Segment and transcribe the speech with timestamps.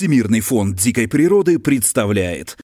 [0.00, 2.56] Всемирный фонд дикой природы представляет.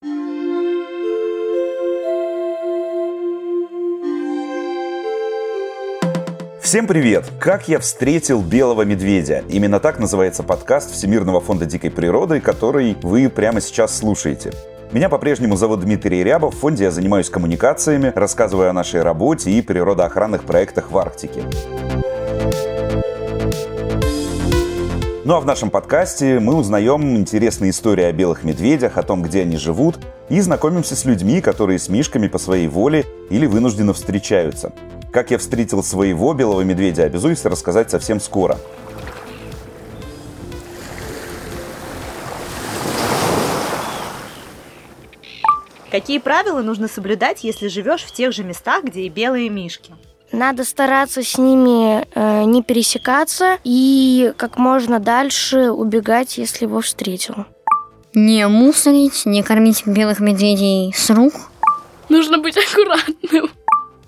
[6.62, 7.30] Всем привет!
[7.38, 9.44] Как я встретил белого медведя?
[9.50, 14.54] Именно так называется подкаст Всемирного фонда дикой природы, который вы прямо сейчас слушаете.
[14.92, 16.54] Меня по-прежнему зовут Дмитрий Рябов.
[16.54, 21.42] В фонде я занимаюсь коммуникациями, рассказываю о нашей работе и природоохранных проектах в Арктике.
[25.26, 29.40] Ну а в нашем подкасте мы узнаем интересные истории о белых медведях, о том, где
[29.40, 29.98] они живут,
[30.28, 34.72] и знакомимся с людьми, которые с мишками по своей воле или вынужденно встречаются.
[35.10, 38.56] Как я встретил своего белого медведя, обязуюсь рассказать совсем скоро.
[45.90, 49.92] Какие правила нужно соблюдать, если живешь в тех же местах, где и белые мишки?
[50.36, 57.46] Надо стараться с ними э, не пересекаться и как можно дальше убегать, если его встретил.
[58.12, 61.32] Не мусорить, не кормить белых медведей с рук.
[62.10, 63.50] Нужно быть аккуратным.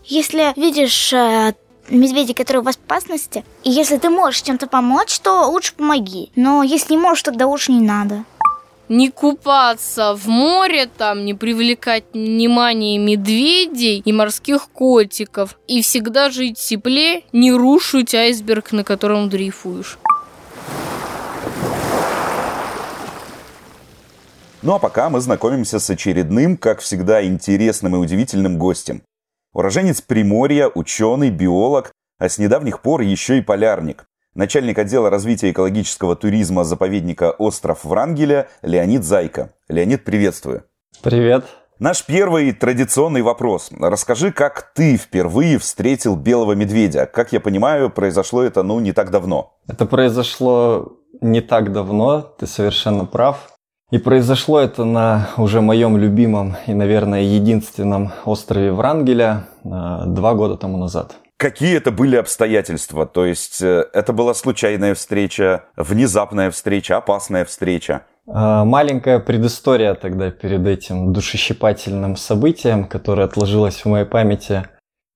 [0.04, 1.54] Если видишь э,
[1.88, 6.30] медведя, который в опасности, и если ты можешь чем-то помочь, то лучше помоги.
[6.36, 8.26] Но если не можешь, тогда лучше не надо
[8.88, 15.58] не купаться в море, там, не привлекать внимание медведей и морских котиков.
[15.66, 19.98] И всегда жить в тепле, не рушить айсберг, на котором дрейфуешь.
[24.62, 29.02] Ну а пока мы знакомимся с очередным, как всегда, интересным и удивительным гостем.
[29.52, 36.16] Уроженец Приморья, ученый, биолог, а с недавних пор еще и полярник начальник отдела развития экологического
[36.16, 39.52] туризма заповедника «Остров Врангеля» Леонид Зайко.
[39.68, 40.64] Леонид, приветствую.
[41.02, 41.44] Привет.
[41.78, 43.70] Наш первый традиционный вопрос.
[43.78, 47.06] Расскажи, как ты впервые встретил белого медведя?
[47.06, 49.54] Как я понимаю, произошло это, ну, не так давно.
[49.68, 53.52] Это произошло не так давно, ты совершенно прав.
[53.90, 59.68] И произошло это на уже моем любимом и, наверное, единственном острове Врангеля э,
[60.06, 61.14] два года тому назад.
[61.38, 63.06] Какие это были обстоятельства?
[63.06, 68.02] То есть э, это была случайная встреча, внезапная встреча, опасная встреча?
[68.26, 74.64] А, маленькая предыстория тогда перед этим душещипательным событием, которое отложилось в моей памяти.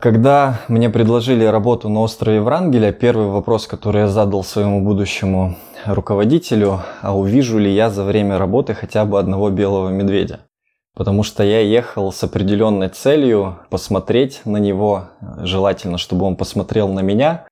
[0.00, 5.56] Когда мне предложили работу на острове Врангеля, первый вопрос, который я задал своему будущему
[5.86, 10.38] руководителю, а увижу ли я за время работы хотя бы одного белого медведя
[10.94, 17.00] потому что я ехал с определенной целью посмотреть на него, желательно, чтобы он посмотрел на
[17.00, 17.46] меня.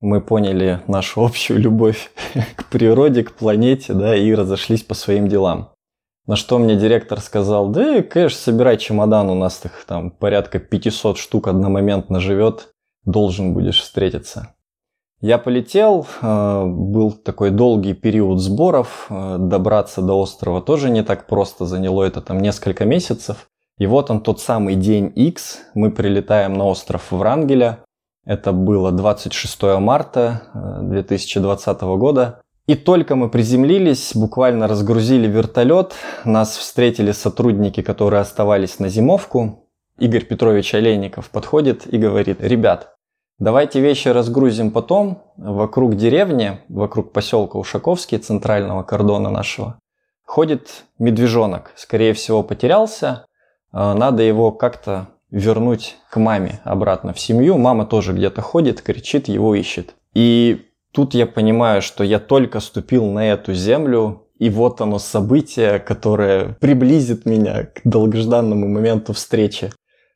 [0.00, 2.10] Мы поняли нашу общую любовь
[2.56, 5.70] к природе, к планете, да, и разошлись по своим делам.
[6.26, 11.18] На что мне директор сказал, да, конечно, собирай чемодан, у нас их там порядка 500
[11.18, 12.68] штук одномоментно живет,
[13.04, 14.54] должен будешь встретиться.
[15.22, 21.28] Я полетел, э, был такой долгий период сборов, э, добраться до острова тоже не так
[21.28, 23.48] просто, заняло это там несколько месяцев.
[23.78, 27.84] И вот он тот самый день X, мы прилетаем на остров Врангеля,
[28.24, 30.42] это было 26 марта
[30.82, 32.40] 2020 э, года.
[32.66, 35.94] И только мы приземлились, буквально разгрузили вертолет,
[36.24, 39.68] нас встретили сотрудники, которые оставались на зимовку.
[40.00, 42.96] Игорь Петрович Олейников подходит и говорит, ребят,
[43.42, 45.20] Давайте вещи разгрузим потом.
[45.36, 49.80] Вокруг деревни, вокруг поселка Ушаковский, центрального кордона нашего,
[50.24, 51.72] ходит медвежонок.
[51.74, 53.26] Скорее всего, потерялся.
[53.72, 57.58] А, надо его как-то вернуть к маме обратно в семью.
[57.58, 59.96] Мама тоже где-то ходит, кричит, его ищет.
[60.14, 65.80] И тут я понимаю, что я только ступил на эту землю, и вот оно событие,
[65.80, 69.72] которое приблизит меня к долгожданному моменту встречи.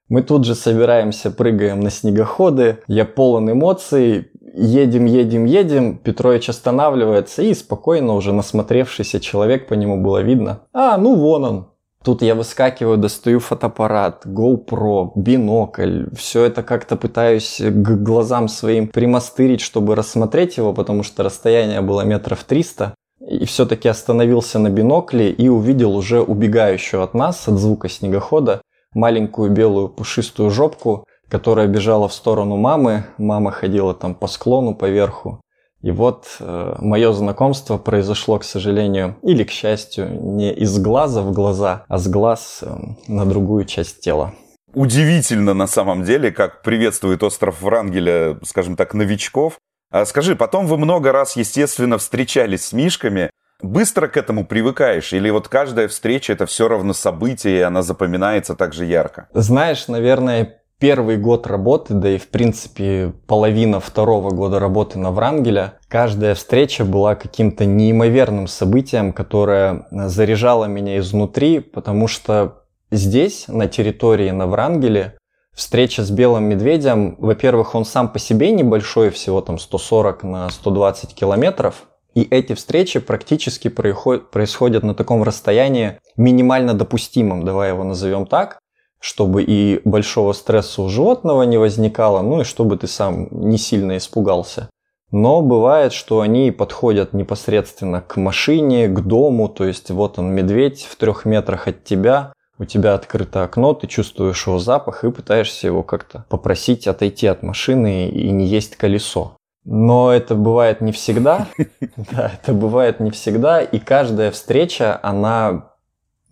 [0.09, 2.78] Мы тут же собираемся, прыгаем на снегоходы.
[2.87, 4.31] Я полон эмоций.
[4.55, 5.99] Едем, едем, едем.
[5.99, 10.61] Петрович останавливается и спокойно уже насмотревшийся человек, по нему было видно.
[10.72, 11.67] А, ну вон он.
[12.05, 16.05] Тут я выскакиваю, достаю фотоаппарат, GoPro, бинокль.
[16.17, 22.03] Все это как-то пытаюсь к глазам своим примастырить, чтобы рассмотреть его, потому что расстояние было
[22.03, 22.94] метров 300.
[23.28, 28.61] И все-таки остановился на бинокле и увидел уже убегающую от нас, от звука снегохода,
[28.96, 33.04] маленькую белую пушистую жопку, которая бежала в сторону мамы.
[33.19, 35.40] Мама ходила там по склону, по верху.
[35.82, 41.32] И вот э, мое знакомство произошло, к сожалению, или к счастью, не из глаза в
[41.32, 42.75] глаза, а с глаз э,
[43.06, 44.34] на другую часть тела.
[44.75, 49.58] Удивительно на самом деле, как приветствует остров Врангеля, скажем так, новичков.
[49.92, 53.31] А скажи, потом вы много раз, естественно, встречались с мишками.
[53.62, 55.12] Быстро к этому привыкаешь?
[55.12, 59.29] Или вот каждая встреча это все равно событие, и она запоминается так же ярко?
[59.32, 65.79] Знаешь, наверное, первый год работы, да и в принципе половина второго года работы на Врангеля,
[65.88, 74.31] каждая встреча была каким-то неимоверным событием, которое заряжало меня изнутри, потому что здесь, на территории
[74.31, 75.17] на Врангеле,
[75.55, 81.14] встреча с белым медведем, во-первых, он сам по себе небольшой, всего там 140 на 120
[81.14, 88.58] километров, и эти встречи практически происходят на таком расстоянии минимально допустимом, давай его назовем так,
[88.98, 93.98] чтобы и большого стресса у животного не возникало, ну и чтобы ты сам не сильно
[93.98, 94.70] испугался.
[95.12, 100.84] Но бывает, что они подходят непосредственно к машине, к дому, то есть вот он медведь
[100.84, 105.66] в трех метрах от тебя, у тебя открыто окно, ты чувствуешь его запах и пытаешься
[105.66, 109.36] его как-то попросить отойти от машины и не есть колесо.
[109.68, 111.48] Но это бывает не всегда.
[111.96, 113.60] Да, это бывает не всегда.
[113.60, 115.72] И каждая встреча, она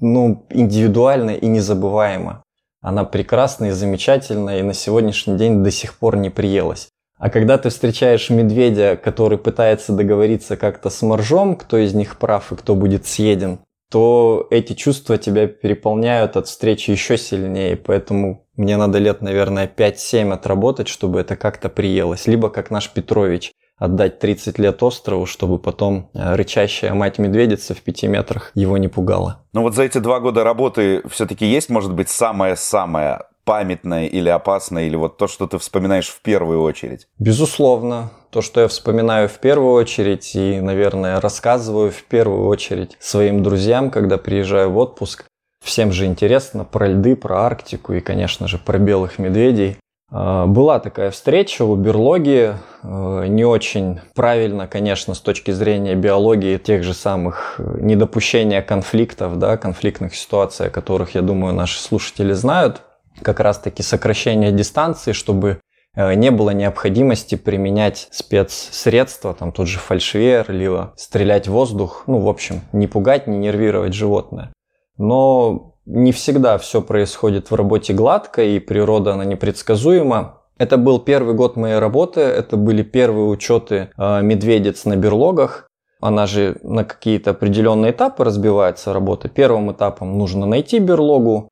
[0.00, 2.44] ну, индивидуальна и незабываема.
[2.80, 6.88] Она прекрасна и замечательна, и на сегодняшний день до сих пор не приелась.
[7.18, 12.52] А когда ты встречаешь медведя, который пытается договориться как-то с моржом, кто из них прав
[12.52, 13.60] и кто будет съеден,
[13.90, 17.76] то эти чувства тебя переполняют от встречи еще сильнее.
[17.76, 22.26] Поэтому мне надо лет, наверное, 5-7 отработать, чтобы это как-то приелось.
[22.26, 28.06] Либо как наш Петрович, отдать 30 лет острову, чтобы потом э, рычащая мать-медведица в пяти
[28.06, 29.42] метрах его не пугала.
[29.52, 34.86] Ну вот за эти два года работы все-таки есть, может быть, самое-самое памятное или опасное,
[34.86, 37.06] или вот то, что ты вспоминаешь в первую очередь?
[37.18, 38.10] Безусловно.
[38.30, 43.90] То, что я вспоминаю в первую очередь и, наверное, рассказываю в первую очередь своим друзьям,
[43.90, 45.26] когда приезжаю в отпуск.
[45.64, 49.78] Всем же интересно про льды, про Арктику и, конечно же, про белых медведей.
[50.12, 56.58] А, была такая встреча у берлоги, а, не очень правильно, конечно, с точки зрения биологии
[56.58, 62.34] тех же самых э, недопущения конфликтов, да, конфликтных ситуаций, о которых, я думаю, наши слушатели
[62.34, 62.82] знают
[63.22, 65.60] как раз-таки сокращение дистанции, чтобы
[65.96, 72.18] э, не было необходимости применять спецсредства, там тот же фальшвер, либо стрелять в воздух, ну,
[72.18, 74.53] в общем, не пугать, не нервировать животное.
[74.98, 80.40] Но не всегда все происходит в работе гладко, и природа, она непредсказуема.
[80.56, 85.68] Это был первый год моей работы, это были первые учеты э, медведец на берлогах.
[86.00, 89.28] Она же на какие-то определенные этапы разбивается работа.
[89.28, 91.48] Первым этапом нужно найти берлогу,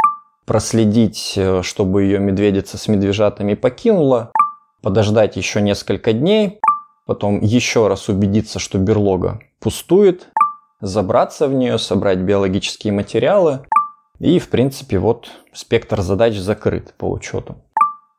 [0.47, 4.31] проследить, э, чтобы ее медведица с медвежатами покинула,
[4.83, 6.61] подождать еще несколько дней,
[7.07, 10.29] потом еще раз убедиться, что берлога пустует,
[10.83, 13.61] забраться в нее, собрать биологические материалы.
[14.19, 17.57] И, в принципе, вот спектр задач закрыт по учету.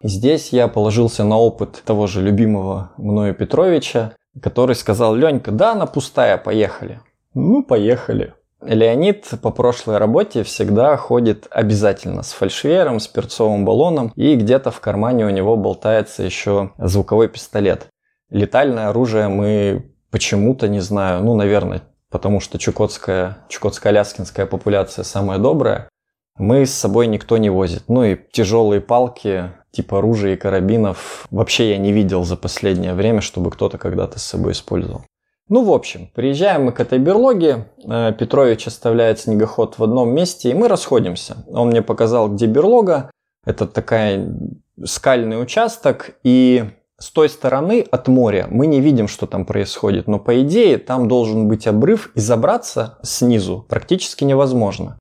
[0.02, 5.86] Здесь я положился на опыт того же любимого мною Петровича, который сказал, Ленька, да, она
[5.86, 7.00] пустая, поехали.
[7.34, 8.34] Ну, поехали.
[8.62, 14.80] Леонид по прошлой работе всегда ходит обязательно с фальшвером, с перцовым баллоном, и где-то в
[14.80, 17.88] кармане у него болтается еще звуковой пистолет.
[18.30, 21.82] Летальное оружие мы почему-то, не знаю, ну, наверное,
[22.14, 25.90] потому что чукотская, чукотско-аляскинская популяция самая добрая,
[26.38, 27.86] мы с собой никто не возит.
[27.88, 33.22] Ну и тяжелые палки, типа оружия и карабинов, вообще я не видел за последнее время,
[33.22, 35.02] чтобы кто-то когда-то с собой использовал.
[35.50, 40.52] Ну, в общем, приезжаем мы к этой берлоге, э, Петрович оставляет снегоход в одном месте,
[40.52, 41.38] и мы расходимся.
[41.48, 43.10] Он мне показал, где берлога,
[43.44, 44.32] это такая
[44.86, 46.66] скальный участок, и
[47.04, 51.10] с той стороны от моря мы не видим, что там происходит, но по идее там
[51.10, 54.98] должен быть обрыв, и забраться снизу практически невозможно.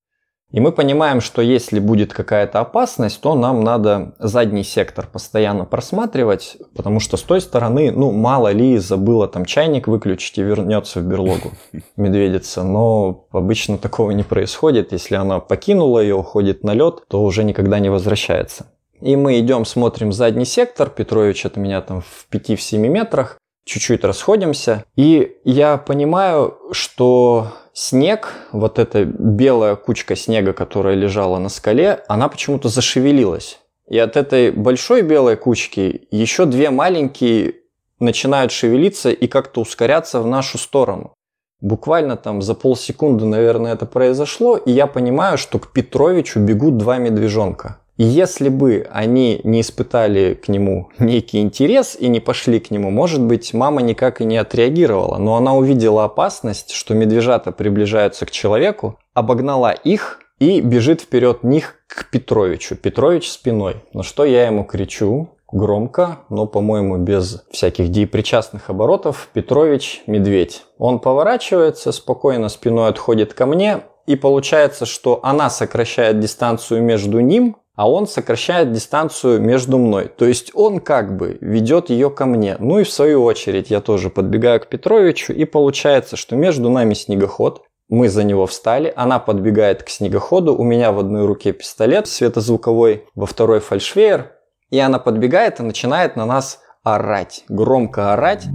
[0.50, 6.56] И мы понимаем, что если будет какая-то опасность, то нам надо задний сектор постоянно просматривать,
[6.74, 11.04] потому что с той стороны, ну, мало ли, забыла там чайник выключить и вернется в
[11.04, 11.52] берлогу
[11.96, 12.64] медведица.
[12.64, 14.90] Но обычно такого не происходит.
[14.90, 18.66] Если она покинула ее, уходит на лед, то уже никогда не возвращается.
[19.02, 20.88] И мы идем, смотрим задний сектор.
[20.88, 23.36] Петрович от меня там в 5-7 метрах.
[23.64, 24.84] Чуть-чуть расходимся.
[24.96, 32.28] И я понимаю, что снег, вот эта белая кучка снега, которая лежала на скале, она
[32.28, 33.58] почему-то зашевелилась.
[33.88, 37.56] И от этой большой белой кучки еще две маленькие
[37.98, 41.14] начинают шевелиться и как-то ускоряться в нашу сторону.
[41.60, 46.98] Буквально там за полсекунды, наверное, это произошло, и я понимаю, что к Петровичу бегут два
[46.98, 47.81] медвежонка.
[47.98, 53.22] Если бы они не испытали к нему некий интерес и не пошли к нему, может
[53.22, 55.18] быть, мама никак и не отреагировала.
[55.18, 61.76] Но она увидела опасность, что медвежата приближаются к человеку, обогнала их и бежит вперед них
[61.86, 62.76] к Петровичу.
[62.76, 63.76] Петрович спиной.
[63.92, 69.28] На что я ему кричу, громко, но, по-моему, без всяких деепричастных оборотов.
[69.34, 70.62] Петрович– медведь.
[70.78, 77.56] Он поворачивается, спокойно спиной отходит ко мне, и получается, что она сокращает дистанцию между ним
[77.74, 80.08] а он сокращает дистанцию между мной.
[80.08, 82.56] То есть он как бы ведет ее ко мне.
[82.58, 86.94] Ну и в свою очередь я тоже подбегаю к Петровичу, и получается, что между нами
[86.94, 92.08] снегоход, мы за него встали, она подбегает к снегоходу, у меня в одной руке пистолет
[92.08, 94.32] светозвуковой, во второй фальшвеер,
[94.70, 98.46] и она подбегает и начинает на нас орать, громко орать.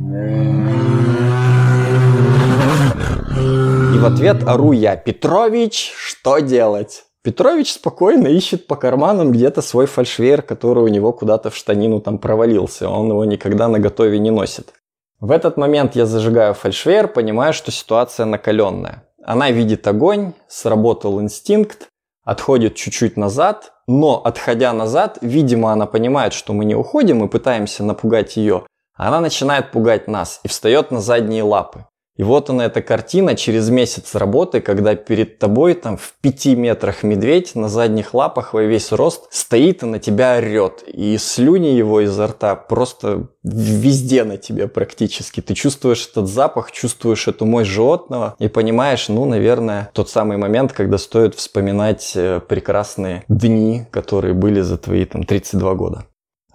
[3.93, 7.06] И в ответ ору я, Петрович, что делать?
[7.27, 12.19] Петрович спокойно ищет по карманам где-то свой фальшвейр, который у него куда-то в штанину там
[12.19, 12.87] провалился.
[12.87, 14.71] Он его никогда на готове не носит.
[15.19, 19.03] В этот момент я зажигаю фальшвейр, понимаю, что ситуация накаленная.
[19.25, 21.89] Она видит огонь, сработал инстинкт,
[22.23, 27.83] отходит чуть-чуть назад, но отходя назад, видимо, она понимает, что мы не уходим и пытаемся
[27.83, 28.63] напугать ее.
[28.95, 31.87] Она начинает пугать нас и встает на задние лапы.
[32.17, 37.03] И вот она, эта картина через месяц работы, когда перед тобой там в пяти метрах
[37.03, 40.83] медведь на задних лапах во весь рост стоит и на тебя орет.
[40.87, 45.41] И слюни его изо рта просто везде на тебе практически.
[45.41, 50.73] Ты чувствуешь этот запах, чувствуешь эту мощь животного и понимаешь, ну, наверное, тот самый момент,
[50.73, 56.05] когда стоит вспоминать э, прекрасные дни, которые были за твои там 32 года.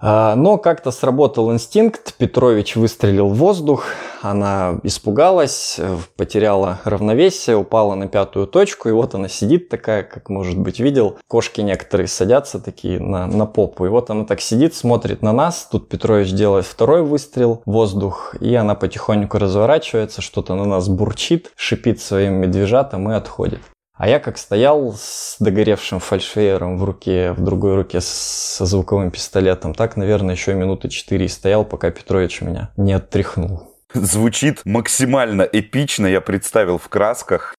[0.04, 3.84] А, но как-то сработал инстинкт, Петрович выстрелил в воздух,
[4.20, 5.78] она испугалась,
[6.16, 11.18] потеряла равновесие, упала на пятую точку, и вот она сидит такая, как, может быть, видел,
[11.28, 15.68] кошки некоторые садятся такие на, на попу, и вот она так сидит, смотрит на нас,
[15.70, 21.52] тут Петрович делает второй выстрел в воздух, и она потихоньку разворачивается, что-то на нас бурчит,
[21.54, 23.60] шипит своим медвежатом и отходит.
[24.02, 29.74] А я как стоял с догоревшим фальшвеером в руке, в другой руке со звуковым пистолетом,
[29.74, 33.76] так, наверное, еще минуты четыре стоял, пока Петрович меня не оттряхнул.
[33.94, 37.54] Звучит максимально эпично, я представил в красках.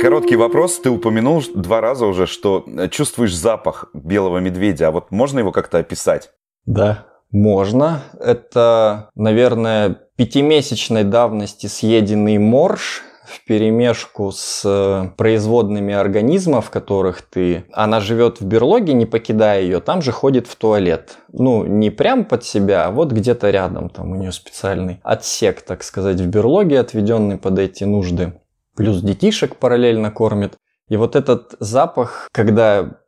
[0.00, 0.80] Короткий вопрос.
[0.80, 4.88] Ты упомянул два раза уже, что чувствуешь запах белого медведя.
[4.88, 6.32] А вот можно его как-то описать?
[6.66, 8.02] Да, можно.
[8.20, 17.64] Это, наверное, пятимесячной давности съеденный морж в перемешку с э, производными организмов, которых ты...
[17.72, 21.16] Она живет в берлоге, не покидая ее, там же ходит в туалет.
[21.32, 23.88] Ну, не прям под себя, а вот где-то рядом.
[23.88, 28.34] Там у нее специальный отсек, так сказать, в берлоге, отведенный под эти нужды.
[28.76, 30.54] Плюс детишек параллельно кормит.
[30.88, 32.98] И вот этот запах, когда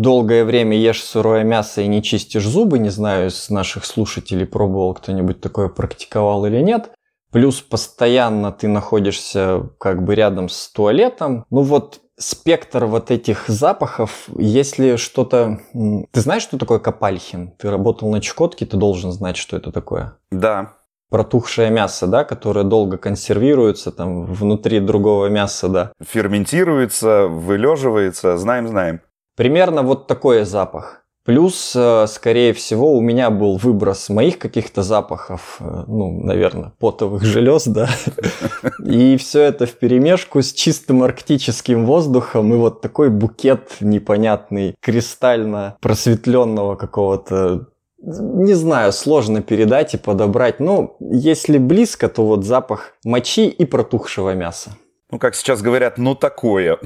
[0.00, 4.94] долгое время ешь сырое мясо и не чистишь зубы, не знаю, из наших слушателей пробовал
[4.94, 6.90] кто-нибудь такое практиковал или нет,
[7.32, 14.28] плюс постоянно ты находишься как бы рядом с туалетом, ну вот спектр вот этих запахов,
[14.36, 15.60] если что-то...
[15.72, 17.52] Ты знаешь, что такое капальхин?
[17.52, 20.14] Ты работал на Чукотке, ты должен знать, что это такое.
[20.30, 20.74] Да.
[21.10, 25.92] Протухшее мясо, да, которое долго консервируется там внутри другого мяса, да.
[26.06, 29.00] Ферментируется, вылеживается, знаем-знаем.
[29.38, 31.04] Примерно вот такой запах.
[31.24, 37.22] Плюс, э, скорее всего, у меня был выброс моих каких-то запахов, э, ну, наверное, потовых
[37.22, 37.88] желез, да.
[38.84, 45.76] И все это в перемешку с чистым арктическим воздухом и вот такой букет непонятный, кристально
[45.80, 47.68] просветленного какого-то
[48.00, 50.60] не знаю, сложно передать и подобрать.
[50.60, 54.70] Но если близко, то вот запах мочи и протухшего мяса.
[55.10, 56.78] Ну, как сейчас говорят, ну такое.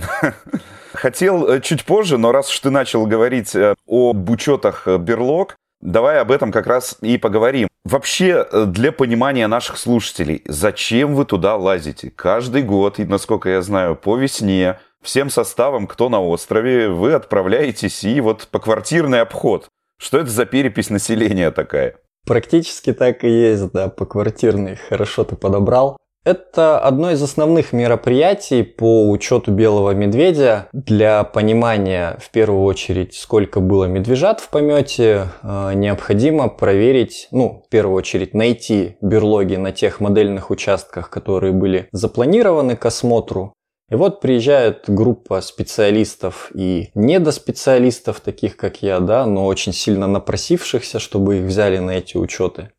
[0.93, 5.57] Хотел э, чуть позже, но раз уж ты начал говорить э, об учетах э, берлог,
[5.81, 7.67] давай об этом как раз и поговорим.
[7.85, 12.11] Вообще, для понимания наших слушателей, зачем вы туда лазите?
[12.11, 18.05] Каждый год, и, насколько я знаю, по весне, всем составом, кто на острове, вы отправляетесь
[18.05, 19.67] и вот по квартирный обход.
[19.99, 21.97] Что это за перепись населения такая?
[22.25, 24.77] Практически так и есть, да, по квартирный.
[24.77, 25.97] Хорошо ты подобрал.
[26.25, 30.69] Это одно из основных мероприятий по учету белого медведя.
[30.73, 37.69] Для понимания, в первую очередь, сколько было медвежат в помете, э, необходимо проверить, ну, в
[37.69, 43.53] первую очередь, найти берлоги на тех модельных участках, которые были запланированы к осмотру.
[43.91, 51.01] И вот приезжает группа специалистов и недоспециалистов, таких как я, да, но очень сильно напросившихся,
[51.01, 52.71] чтобы их взяли на эти учеты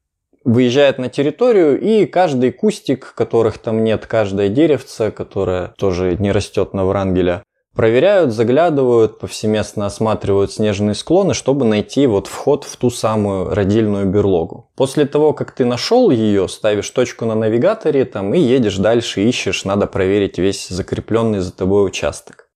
[0.44, 6.74] выезжает на территорию, и каждый кустик, которых там нет, каждое деревце, которое тоже не растет
[6.74, 7.44] на Врангеля,
[7.76, 14.72] проверяют, заглядывают, повсеместно осматривают снежные склоны, чтобы найти вот вход в ту самую родильную берлогу.
[14.76, 19.66] После того, как ты нашел ее, ставишь точку на навигаторе там и едешь дальше, ищешь,
[19.66, 22.50] надо проверить весь закрепленный за тобой участок.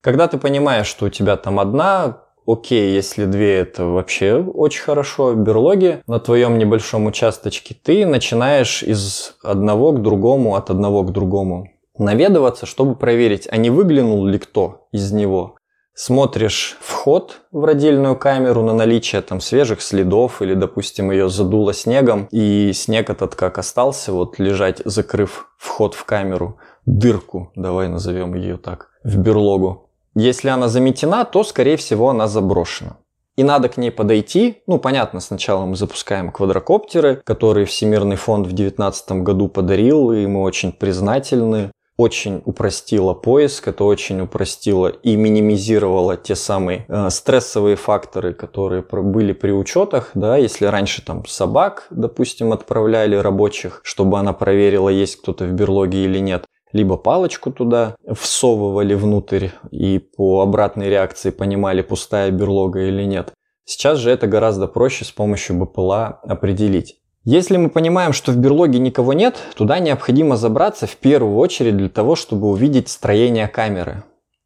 [0.00, 5.34] Когда ты понимаешь, что у тебя там одна Окей, если две, это вообще очень хорошо.
[5.34, 11.68] Берлоги на твоем небольшом участочке ты начинаешь из одного к другому, от одного к другому
[11.98, 15.56] наведываться, чтобы проверить, а не выглянул ли кто из него.
[15.96, 22.26] Смотришь вход в родильную камеру на наличие там свежих следов или, допустим, ее задуло снегом,
[22.32, 28.56] и снег этот как остался вот лежать, закрыв вход в камеру, дырку, давай назовем ее
[28.56, 29.83] так, в берлогу.
[30.14, 32.96] Если она заметена, то, скорее всего, она заброшена.
[33.36, 34.62] И надо к ней подойти.
[34.68, 40.42] Ну, понятно, сначала мы запускаем квадрокоптеры, которые Всемирный фонд в 2019 году подарил, и мы
[40.42, 48.34] очень признательны очень упростило поиск, это очень упростило и минимизировало те самые э, стрессовые факторы,
[48.34, 54.88] которые были при учетах, да, если раньше там собак, допустим, отправляли рабочих, чтобы она проверила,
[54.88, 61.30] есть кто-то в берлоге или нет, либо палочку туда всовывали внутрь и по обратной реакции
[61.30, 63.32] понимали, пустая берлога или нет.
[63.64, 66.96] Сейчас же это гораздо проще с помощью БПЛА определить.
[67.22, 71.88] Если мы понимаем, что в берлоге никого нет, туда необходимо забраться в первую очередь для
[71.88, 74.02] того, чтобы увидеть строение камеры.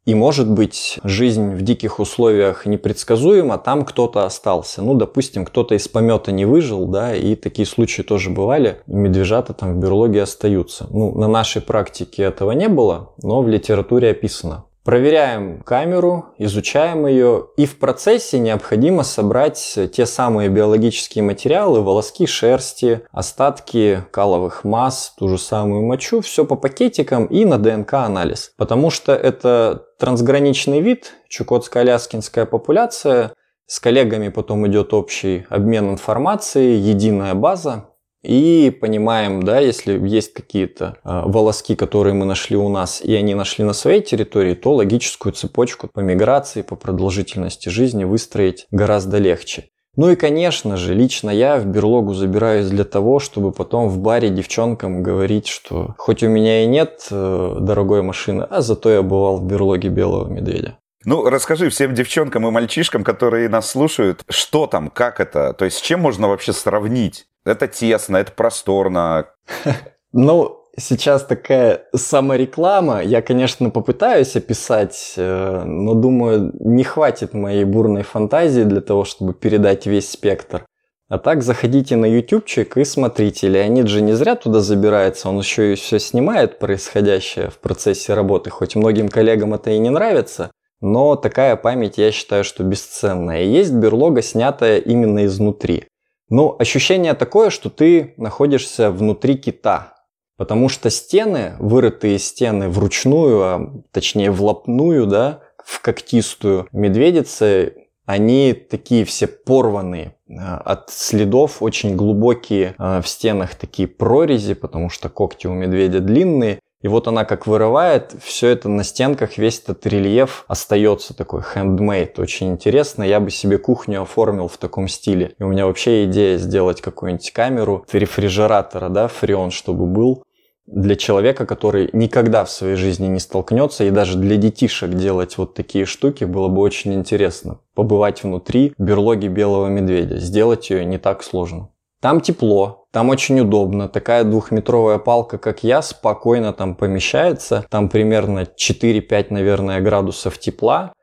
[0.09, 4.81] И может быть жизнь в диких условиях непредсказуема, там кто-то остался.
[4.81, 8.79] Ну, допустим, кто-то из помета не выжил, да, и такие случаи тоже бывали.
[8.87, 10.87] Медвежата там в берлоге остаются.
[10.89, 14.65] Ну, на нашей практике этого не было, но в литературе описано.
[14.83, 23.01] Проверяем камеру, изучаем ее, и в процессе необходимо собрать те самые биологические материалы, волоски шерсти,
[23.11, 28.53] остатки каловых масс, ту же самую мочу, все по пакетикам и на ДНК-анализ.
[28.57, 33.33] Потому что это трансграничный вид, чукотско-аляскинская популяция,
[33.67, 37.89] с коллегами потом идет общий обмен информацией, единая база,
[38.23, 43.33] и понимаем, да, если есть какие-то э, волоски, которые мы нашли у нас, и они
[43.33, 49.69] нашли на своей территории, то логическую цепочку по миграции, по продолжительности жизни выстроить гораздо легче.
[49.95, 54.29] Ну и, конечно же, лично я в берлогу забираюсь для того, чтобы потом в баре
[54.29, 59.37] девчонкам говорить, что хоть у меня и нет э, дорогой машины, а зато я бывал
[59.37, 60.77] в берлоге белого медведя.
[61.05, 65.77] Ну, расскажи всем девчонкам и мальчишкам, которые нас слушают, что там, как это, то есть
[65.77, 67.25] с чем можно вообще сравнить?
[67.45, 69.27] Это тесно, это просторно.
[70.11, 73.03] Ну, сейчас такая самореклама.
[73.03, 79.33] Я, конечно, попытаюсь описать, э, но думаю, не хватит моей бурной фантазии для того, чтобы
[79.33, 80.65] передать весь спектр.
[81.09, 83.47] А так заходите на ютубчик и смотрите.
[83.47, 88.51] Леонид же не зря туда забирается, он еще и все снимает происходящее в процессе работы.
[88.51, 93.41] Хоть многим коллегам это и не нравится, но такая память, я считаю, что бесценная.
[93.41, 95.85] И есть берлога, снятая именно изнутри.
[96.29, 99.95] Ну, ощущение такое, что ты находишься внутри кита,
[100.39, 108.53] потому что стены, вырытые стены вручную, а точнее в лапную, да, в когтистую медведицы, они
[108.53, 115.09] такие все порванные а, от следов, очень глубокие а, в стенах такие прорези, потому что
[115.09, 116.59] когти у медведя длинные.
[116.81, 122.13] И вот она как вырывает, все это на стенках, весь этот рельеф остается такой handmade.
[122.21, 125.33] Очень интересно, я бы себе кухню оформил в таком стиле.
[125.37, 130.23] И у меня вообще идея сделать какую-нибудь камеру рефрижератора, да, фреон, чтобы был
[130.71, 135.55] для человека, который никогда в своей жизни не столкнется, и даже для детишек делать вот
[135.55, 137.59] такие штуки было бы очень интересно.
[137.73, 141.69] Побывать внутри берлоги белого медведя, сделать ее не так сложно.
[142.01, 143.89] Там тепло, там очень удобно.
[143.89, 147.65] Такая двухметровая палка, как я, спокойно там помещается.
[147.69, 150.93] Там примерно 4-5, наверное, градусов тепла.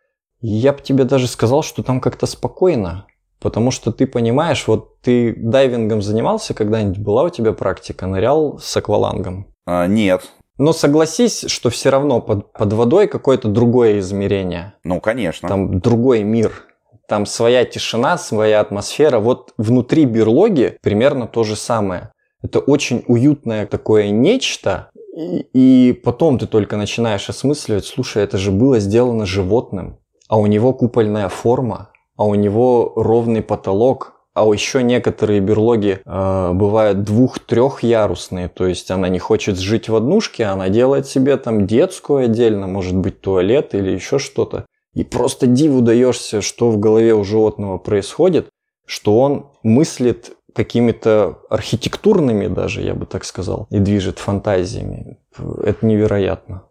[0.41, 3.07] Я бы тебе даже сказал, что там как-то спокойно.
[3.41, 6.99] Потому что ты понимаешь, вот ты дайвингом занимался когда-нибудь?
[6.99, 8.07] Была у тебя практика?
[8.07, 9.49] Нырял с аквалангом?
[9.67, 10.31] А, нет.
[10.59, 14.75] Но согласись, что все равно под, под водой какое-то другое измерение.
[14.85, 15.49] Ну, конечно.
[15.49, 16.53] Там другой мир
[17.09, 19.19] там своя тишина, своя атмосфера.
[19.19, 22.13] Вот внутри берлоги примерно то же самое.
[22.43, 28.51] Это очень уютное такое нечто, и, и потом ты только начинаешь осмысливать, слушай, это же
[28.51, 29.99] было сделано животным,
[30.29, 36.51] а у него купольная форма, а у него ровный потолок, а еще некоторые берлоги э,
[36.53, 42.27] бывают двух-трехярусные, то есть она не хочет жить в однушке, она делает себе там детскую
[42.27, 44.67] отдельно, может быть туалет или еще что-то.
[44.93, 48.49] И просто диву даешься, что в голове у животного происходит,
[48.85, 55.19] что он мыслит какими-то архитектурными даже, я бы так сказал, и движет фантазиями.
[55.63, 56.65] Это невероятно.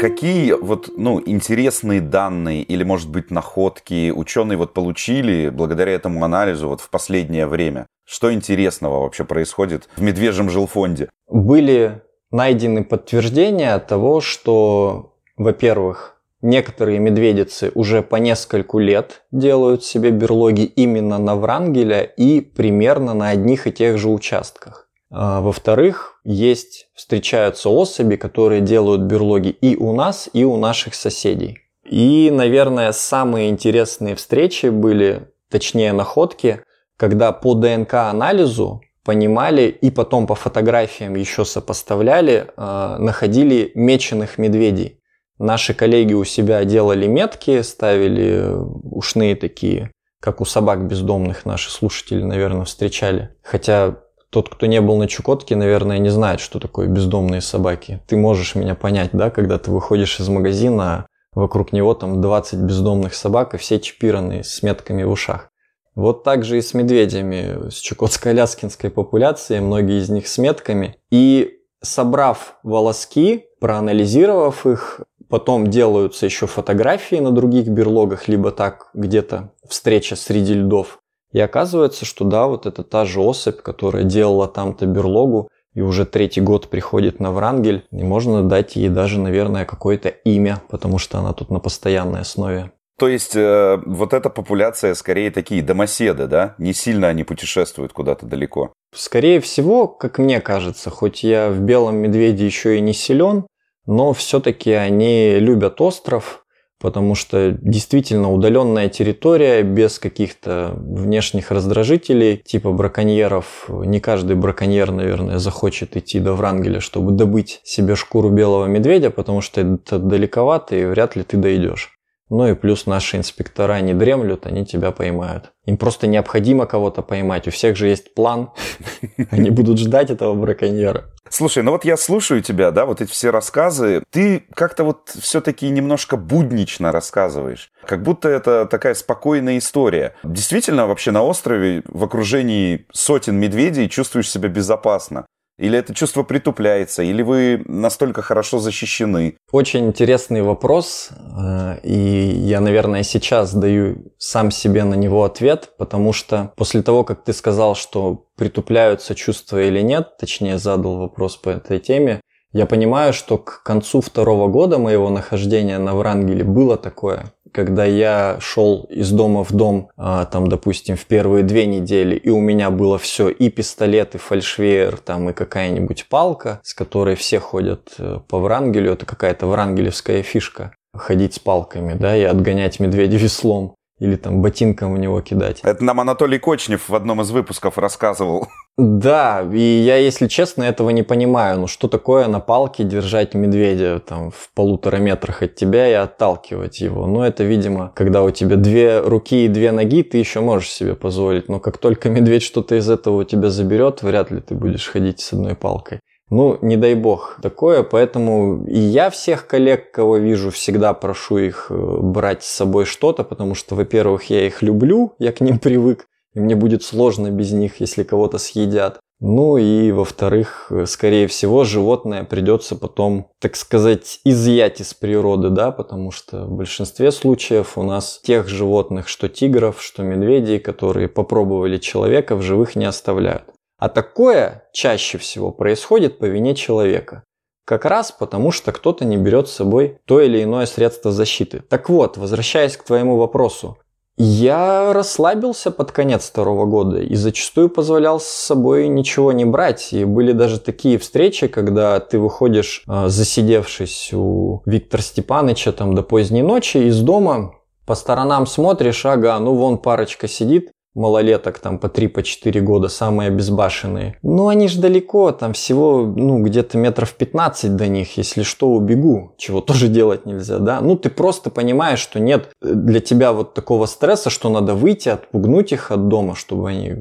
[0.00, 6.68] Какие вот, ну, интересные данные или, может быть, находки ученые вот получили благодаря этому анализу
[6.68, 7.86] вот в последнее время?
[8.04, 11.08] Что интересного вообще происходит в медвежьем жилфонде?
[11.28, 20.64] Были найдены подтверждения того, что, во-первых, некоторые медведицы уже по нескольку лет делают себе берлоги
[20.64, 24.83] именно на Врангеля и примерно на одних и тех же участках.
[25.16, 31.58] А, во-вторых, есть, встречаются особи, которые делают берлоги и у нас, и у наших соседей.
[31.88, 36.62] И, наверное, самые интересные встречи были, точнее находки,
[36.96, 45.00] когда по ДНК-анализу понимали и потом по фотографиям еще сопоставляли, э, находили меченых медведей.
[45.38, 48.50] Наши коллеги у себя делали метки, ставили
[48.82, 53.36] ушные такие, как у собак бездомных наши слушатели, наверное, встречали.
[53.42, 53.96] Хотя
[54.34, 58.00] тот, кто не был на Чукотке, наверное, не знает, что такое бездомные собаки.
[58.08, 63.14] Ты можешь меня понять, да, когда ты выходишь из магазина, вокруг него там 20 бездомных
[63.14, 65.50] собак, и все чипированные с метками в ушах.
[65.94, 70.96] Вот так же и с медведями, с чукотско-аляскинской популяцией, многие из них с метками.
[71.12, 79.52] И собрав волоски, проанализировав их, потом делаются еще фотографии на других берлогах, либо так где-то
[79.68, 80.98] встреча среди льдов.
[81.34, 86.06] И оказывается, что да, вот это та же особь, которая делала там-то берлогу, и уже
[86.06, 91.18] третий год приходит на Врангель, и можно дать ей даже, наверное, какое-то имя, потому что
[91.18, 92.70] она тут на постоянной основе.
[92.96, 96.54] То есть э, вот эта популяция скорее такие домоседы, да?
[96.58, 98.72] Не сильно они путешествуют куда-то далеко.
[98.94, 103.48] Скорее всего, как мне кажется, хоть я в белом медведе еще и не силен,
[103.86, 106.43] но все-таки они любят остров,
[106.84, 113.70] потому что действительно удаленная территория без каких-то внешних раздражителей, типа браконьеров.
[113.70, 119.40] Не каждый браконьер, наверное, захочет идти до Врангеля, чтобы добыть себе шкуру белого медведя, потому
[119.40, 121.98] что это далековато и вряд ли ты дойдешь.
[122.30, 125.52] Ну и плюс наши инспектора не дремлют, они тебя поймают.
[125.66, 127.46] Им просто необходимо кого-то поймать.
[127.46, 128.50] У всех же есть план.
[129.30, 131.04] Они будут ждать этого браконьера.
[131.28, 134.02] Слушай, ну вот я слушаю тебя, да, вот эти все рассказы.
[134.10, 137.70] Ты как-то вот все-таки немножко буднично рассказываешь.
[137.86, 140.14] Как будто это такая спокойная история.
[140.22, 145.26] Действительно, вообще на острове в окружении сотен медведей чувствуешь себя безопасно.
[145.56, 149.36] Или это чувство притупляется, или вы настолько хорошо защищены?
[149.52, 156.12] Очень интересный вопрос, э, и я, наверное, сейчас даю сам себе на него ответ, потому
[156.12, 161.50] что после того, как ты сказал, что притупляются чувства или нет, точнее задал вопрос по
[161.50, 162.20] этой теме,
[162.54, 168.36] я понимаю, что к концу второго года моего нахождения на Врангеле было такое когда я
[168.40, 172.70] шел из дома в дом, а, там, допустим, в первые две недели, и у меня
[172.70, 178.18] было все, и пистолет, и фальшвейер, там, и какая-нибудь палка, с которой все ходят э,
[178.28, 184.16] по Врангелю, это какая-то врангелевская фишка, ходить с палками, да, и отгонять медведя веслом или
[184.16, 185.60] там ботинком в него кидать.
[185.62, 188.48] Это нам Анатолий Кочнев в одном из выпусков рассказывал.
[188.76, 191.60] Да, и я, если честно, этого не понимаю.
[191.60, 196.80] Ну что такое на палке держать медведя там в полутора метрах от тебя и отталкивать
[196.80, 197.06] его?
[197.06, 200.96] Ну это, видимо, когда у тебя две руки и две ноги, ты еще можешь себе
[200.96, 201.48] позволить.
[201.48, 205.20] Но как только медведь что-то из этого у тебя заберет, вряд ли ты будешь ходить
[205.20, 206.00] с одной палкой.
[206.30, 211.66] Ну, не дай бог такое, поэтому и я всех коллег, кого вижу, всегда прошу их
[211.68, 216.06] э, брать с собой что-то, потому что, во-первых, я их люблю, я к ним привык,
[216.34, 219.00] и мне будет сложно без них, если кого-то съедят.
[219.20, 225.70] Ну и, во-вторых, э, скорее всего, животное придется потом, так сказать, изъять из природы, да,
[225.70, 231.78] потому что в большинстве случаев у нас тех животных, что тигров, что медведей, которые попробовали
[231.78, 233.53] человека, в живых не оставляют.
[233.78, 237.24] А такое чаще всего происходит по вине человека.
[237.64, 241.60] Как раз потому, что кто-то не берет с собой то или иное средство защиты.
[241.60, 243.78] Так вот, возвращаясь к твоему вопросу.
[244.16, 249.92] Я расслабился под конец второго года и зачастую позволял с собой ничего не брать.
[249.92, 256.02] И были даже такие встречи, когда ты выходишь, а, засидевшись у Виктора Степановича там до
[256.04, 257.54] поздней ночи из дома,
[257.86, 262.88] по сторонам смотришь, ага, ну вон парочка сидит, малолеток там по 3 по 4 года,
[262.88, 264.18] самые безбашенные.
[264.22, 269.34] Ну, они ж далеко, там всего, ну, где-то метров 15 до них, если что, убегу,
[269.36, 270.80] чего тоже делать нельзя, да.
[270.80, 275.72] Ну, ты просто понимаешь, что нет для тебя вот такого стресса, что надо выйти, отпугнуть
[275.72, 276.94] их от дома, чтобы они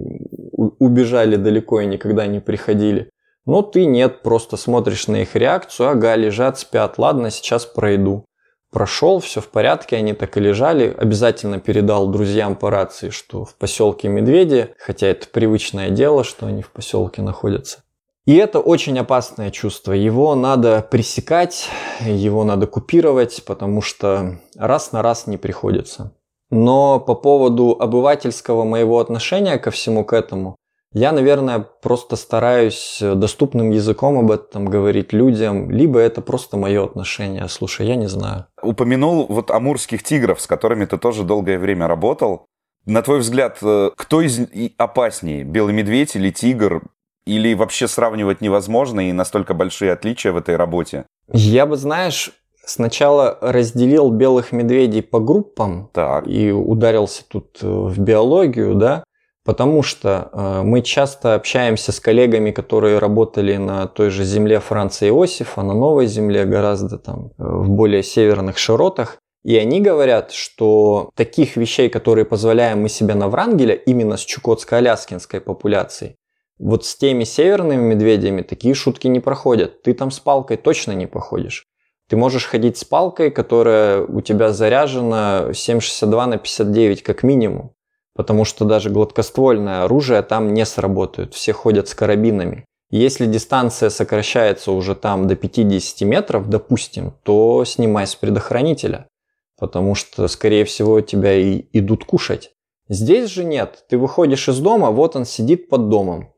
[0.79, 3.09] убежали далеко и никогда не приходили.
[3.45, 8.25] Но ты нет, просто смотришь на их реакцию, ага, лежат, спят, ладно, сейчас пройду
[8.73, 10.93] прошел, все в порядке, они так и лежали.
[10.97, 16.61] Обязательно передал друзьям по рации, что в поселке Медведи, хотя это привычное дело, что они
[16.61, 17.79] в поселке находятся.
[18.25, 19.91] И это очень опасное чувство.
[19.93, 21.69] Его надо пресекать,
[22.01, 26.13] его надо купировать, потому что раз на раз не приходится.
[26.49, 30.55] Но по поводу обывательского моего отношения ко всему к этому,
[30.93, 37.47] я, наверное, просто стараюсь доступным языком об этом говорить людям, либо это просто мое отношение.
[37.49, 38.45] Слушай, я не знаю.
[38.63, 42.45] Упомянул вот амурских тигров, с которыми ты тоже долгое время работал.
[42.85, 44.39] На твой взгляд, э, кто из
[44.77, 46.83] опаснее, белый медведь или тигр?
[47.25, 51.05] Или вообще сравнивать невозможно и настолько большие отличия в этой работе?
[51.31, 52.31] Я бы, знаешь,
[52.65, 56.27] сначала разделил белых медведей по группам Так.
[56.27, 59.03] и ударился тут э, в биологию, да,
[59.43, 65.07] потому что э, мы часто общаемся с коллегами, которые работали на той же земле Франца
[65.07, 69.17] Иосифа, на новой земле, гораздо там э, в более северных широтах.
[69.43, 75.41] И они говорят, что таких вещей, которые позволяем мы себе на Врангеля, именно с чукотско-аляскинской
[75.41, 76.15] популяцией,
[76.59, 79.81] вот с теми северными медведями такие шутки не проходят.
[79.81, 81.67] Ты там с палкой точно не походишь.
[82.07, 87.73] Ты можешь ходить с палкой, которая у тебя заряжена 7,62 на 59 как минимум.
[88.15, 91.33] Потому что даже гладкоствольное оружие там не сработает.
[91.33, 92.65] Все ходят с карабинами.
[92.91, 99.07] Если дистанция сокращается уже там до 50 метров, допустим, то снимай с предохранителя.
[99.59, 102.51] Потому что, скорее всего, тебя и идут кушать.
[102.89, 103.85] Здесь же нет.
[103.89, 106.33] Ты выходишь из дома, вот он сидит под домом.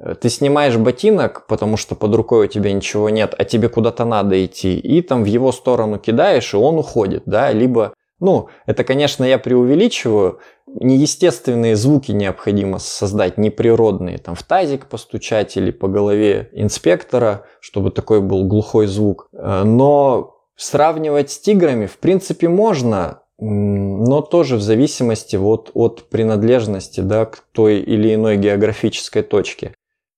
[0.00, 4.04] Э, Ты снимаешь ботинок, потому что под рукой у тебя ничего нет, а тебе куда-то
[4.04, 8.84] надо идти, и там в его сторону кидаешь, и он уходит, да, либо, ну, это,
[8.84, 10.40] конечно, я преувеличиваю,
[10.74, 18.20] неестественные звуки необходимо создать, неприродные, там в тазик постучать или по голове инспектора, чтобы такой
[18.20, 19.28] был глухой звук.
[19.32, 27.00] Э, Но сравнивать с тиграми, в принципе, можно, но тоже в зависимости вот от принадлежности
[27.00, 29.74] да, к той или иной географической точке.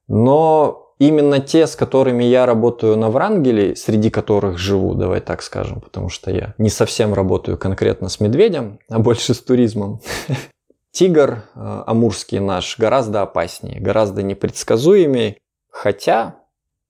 [0.09, 5.81] Но именно те, с которыми я работаю на Врангеле, среди которых живу, давай так скажем,
[5.81, 10.01] потому что я не совсем работаю конкретно с медведем, а больше с туризмом.
[10.93, 15.39] Тигр э, амурский наш гораздо опаснее, гораздо непредсказуемее,
[15.71, 16.37] хотя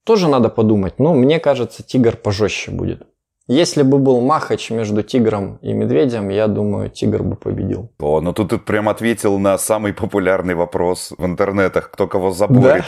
[0.04, 3.06] тоже надо подумать, но мне кажется, тигр пожестче будет.
[3.48, 7.90] Если бы был махач между тигром и медведем, я думаю, тигр бы победил.
[7.98, 12.84] О, ну тут ты прям ответил на самый популярный вопрос в интернетах, кто кого заборет.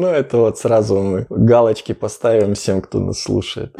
[0.00, 3.76] Ну, это вот сразу мы галочки поставим всем, кто нас слушает.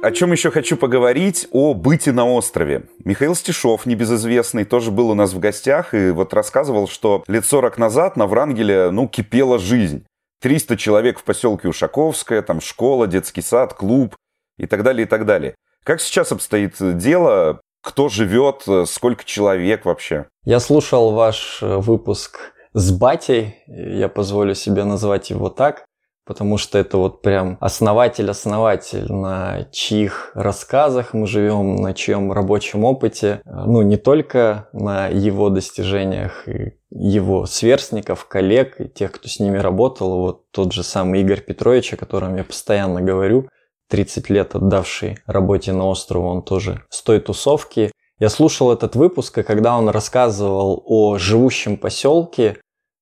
[0.00, 1.48] О чем еще хочу поговорить?
[1.50, 2.84] О быте на острове.
[3.04, 7.76] Михаил Стешов, небезызвестный, тоже был у нас в гостях и вот рассказывал, что лет 40
[7.78, 10.06] назад на Врангеле, ну, кипела жизнь.
[10.42, 14.14] 300 человек в поселке Ушаковское, там школа, детский сад, клуб
[14.58, 15.56] и так далее, и так далее.
[15.82, 17.60] Как сейчас обстоит дело?
[17.84, 18.64] Кто живет?
[18.86, 20.26] Сколько человек вообще?
[20.44, 25.84] Я слушал ваш э, выпуск с батей, я позволю себе назвать его так,
[26.24, 33.42] потому что это вот прям основатель-основатель, на чьих рассказах мы живем, на чьем рабочем опыте,
[33.44, 39.58] ну не только на его достижениях и его сверстников, коллег и тех, кто с ними
[39.58, 43.48] работал, вот тот же самый Игорь Петрович, о котором я постоянно говорю,
[43.88, 47.92] 30 лет отдавший работе на острове, он тоже с той тусовки.
[48.18, 52.58] Я слушал этот выпуск, и когда он рассказывал о живущем поселке,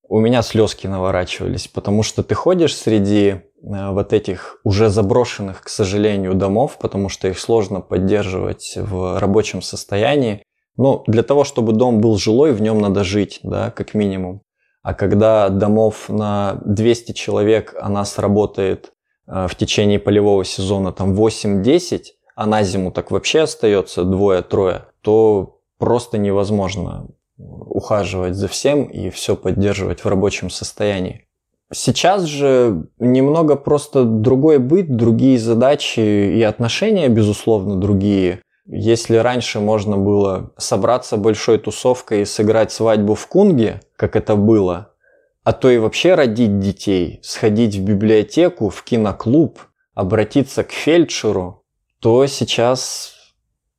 [0.07, 5.69] у меня слезки наворачивались, потому что ты ходишь среди э, вот этих уже заброшенных, к
[5.69, 10.43] сожалению, домов, потому что их сложно поддерживать в рабочем состоянии.
[10.77, 14.41] Но для того, чтобы дом был жилой, в нем надо жить, да, как минимум.
[14.81, 18.91] А когда домов на 200 человек, она сработает э,
[19.25, 22.03] в течение полевого сезона там 8-10,
[22.35, 27.07] а на зиму так вообще остается двое-трое, то просто невозможно
[27.37, 31.27] ухаживать за всем и все поддерживать в рабочем состоянии.
[31.73, 38.41] Сейчас же немного просто другой быт, другие задачи и отношения, безусловно, другие.
[38.65, 44.92] Если раньше можно было собраться большой тусовкой и сыграть свадьбу в Кунге, как это было,
[45.43, 49.59] а то и вообще родить детей, сходить в библиотеку, в киноклуб,
[49.93, 51.63] обратиться к фельдшеру,
[51.99, 53.13] то сейчас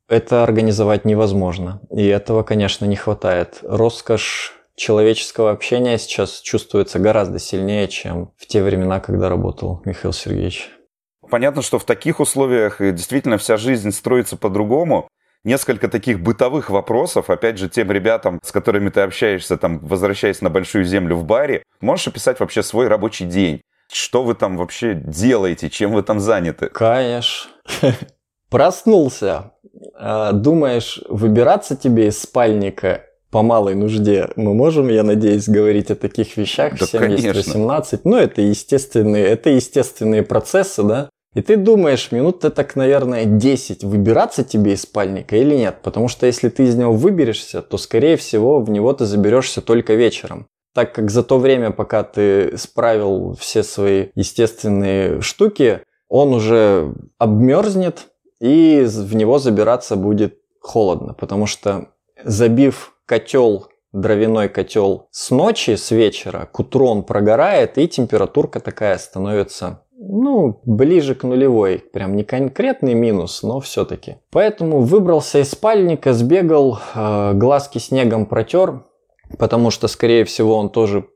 [0.09, 1.81] это организовать невозможно.
[1.90, 3.59] И этого, конечно, не хватает.
[3.62, 10.70] Роскошь человеческого общения сейчас чувствуется гораздо сильнее, чем в те времена, когда работал Михаил Сергеевич.
[11.31, 15.09] Понятно, что в таких условиях действительно вся жизнь строится по-другому.
[15.44, 20.48] Несколько таких бытовых вопросов, опять же, тем ребятам, с которыми ты общаешься, там, возвращаясь на
[20.48, 23.61] большую землю в баре, можешь описать вообще свой рабочий день?
[23.92, 25.68] Что вы там вообще делаете?
[25.68, 26.68] Чем вы там заняты?
[26.68, 27.50] Конечно.
[28.48, 29.52] Проснулся.
[29.96, 33.02] А, думаешь, выбираться тебе из спальника
[33.35, 38.02] по малой нужде мы можем, я надеюсь, говорить о таких вещах да, в 70-18.
[38.04, 41.11] Ну, это естественные, это естественные процессы, да?
[41.35, 45.79] И ты думаешь, минут так, наверное, 10 выбираться тебе из спальника или нет.
[45.83, 49.94] Потому что если ты из него выберешься, то, скорее всего, в него ты заберешься только
[49.94, 50.47] вечером.
[50.75, 58.07] Так как за то время, пока ты справил все свои естественные штуки, он уже обмерзнет,
[58.40, 61.14] и в него забираться будет холодно.
[61.14, 61.88] Потому что
[62.25, 68.99] забив котел дровяной котел с ночи, с вечера, к утру он прогорает, и температурка такая
[68.99, 71.78] становится ну, ближе к нулевой.
[71.78, 74.16] Прям не конкретный минус, но все-таки.
[74.30, 78.85] Поэтому выбрался из спальника, сбегал, э, глазки снегом протер,
[79.38, 81.07] потому что, скорее всего, он тоже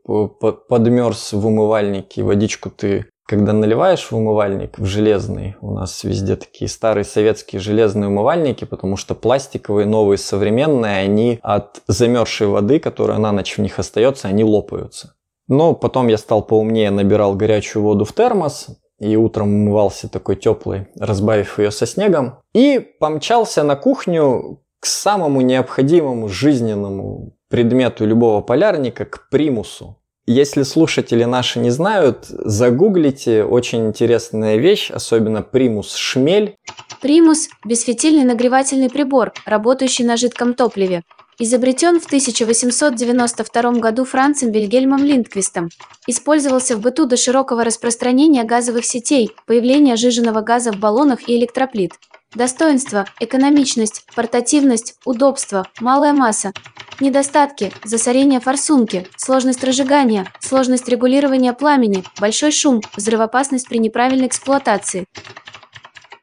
[0.68, 2.22] подмерз в умывальнике.
[2.22, 8.08] Водичку ты когда наливаешь в умывальник, в железный, у нас везде такие старые советские железные
[8.08, 13.78] умывальники, потому что пластиковые, новые, современные, они от замерзшей воды, которая на ночь в них
[13.78, 15.12] остается, они лопаются.
[15.48, 20.88] Но потом я стал поумнее, набирал горячую воду в термос, и утром умывался такой теплый,
[20.98, 22.38] разбавив ее со снегом.
[22.54, 29.96] И помчался на кухню к самому необходимому жизненному предмету любого полярника, к примусу.
[30.26, 36.54] Если слушатели наши не знают, загуглите, очень интересная вещь, особенно примус шмель.
[37.00, 41.02] Примус– бесфитильный нагревательный прибор, работающий на жидком топливе.
[41.40, 45.68] Изобретен в 1892 году Францем Вильгельмом Линдквистом.
[46.08, 51.92] Использовался в быту до широкого распространения газовых сетей, появления жиженного газа в баллонах и электроплит.
[52.34, 56.52] Достоинства– экономичность, портативность, удобство, малая масса.
[56.98, 65.06] Недостатки– засорение форсунки, сложность разжигания, сложность регулирования пламени, большой шум, взрывоопасность при неправильной эксплуатации.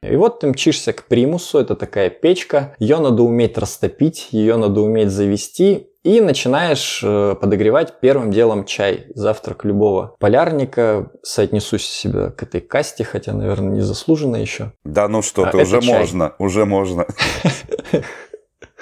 [0.01, 4.81] И вот ты мчишься к примусу, это такая печка, ее надо уметь растопить, ее надо
[4.81, 11.11] уметь завести, и начинаешь э, подогревать первым делом чай, завтрак любого полярника.
[11.23, 14.71] Соотнесусь себя к этой касте, хотя, наверное, не заслуженно еще.
[14.83, 17.07] Да ну что ты, а, уже можно, уже можно.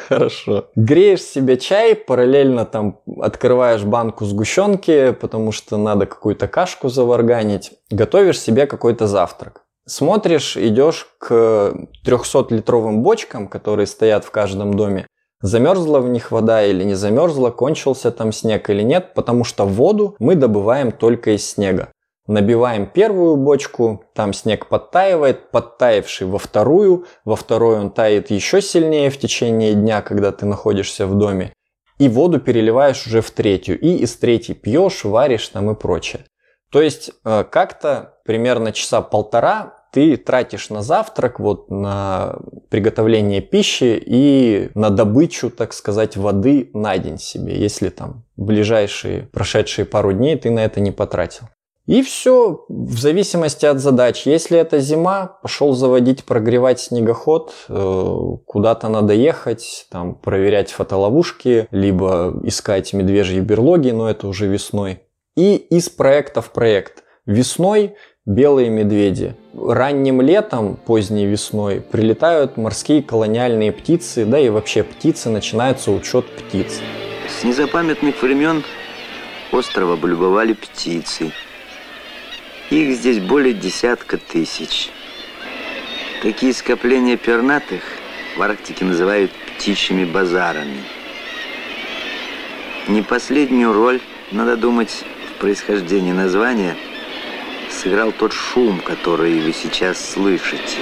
[0.08, 0.66] Хорошо.
[0.76, 7.72] Греешь себе чай, параллельно там открываешь банку сгущенки, потому что надо какую-то кашку заварганить.
[7.90, 9.63] Готовишь себе какой-то завтрак.
[9.86, 11.74] Смотришь, идешь к
[12.06, 15.08] 300-литровым бочкам, которые стоят в каждом доме.
[15.42, 20.16] Замерзла в них вода или не замерзла, кончился там снег или нет, потому что воду
[20.20, 21.90] мы добываем только из снега.
[22.28, 29.10] Набиваем первую бочку, там снег подтаивает, подтаявший во вторую, во второй он тает еще сильнее
[29.10, 31.52] в течение дня, когда ты находишься в доме.
[31.98, 36.24] И воду переливаешь уже в третью, и из третьей пьешь, варишь там и прочее.
[36.72, 44.02] То есть э, как-то примерно часа полтора ты тратишь на завтрак, вот на приготовление пищи
[44.04, 50.36] и на добычу, так сказать, воды на день себе, если там ближайшие прошедшие пару дней
[50.36, 51.48] ты на это не потратил.
[51.86, 54.26] И все, в зависимости от задач.
[54.26, 62.40] Если это зима, пошел заводить, прогревать снегоход, э, куда-то надо ехать, там проверять фотоловушки, либо
[62.44, 65.02] искать медвежьи берлоги, но это уже весной.
[65.36, 67.04] И из проекта в проект.
[67.26, 69.36] Весной белые медведи.
[69.54, 76.80] Ранним летом, поздней весной, прилетают морские колониальные птицы, да и вообще птицы, начинается учет птиц.
[77.28, 78.64] С незапамятных времен
[79.52, 81.32] острова облюбовали птицы.
[82.70, 84.90] Их здесь более десятка тысяч.
[86.22, 87.82] Такие скопления пернатых
[88.38, 90.84] в Арктике называют птичьими базарами.
[92.88, 94.00] Не последнюю роль,
[94.32, 95.04] надо думать,
[95.44, 96.74] происхождении названия
[97.84, 100.80] сыграл тот шум, который вы сейчас слышите.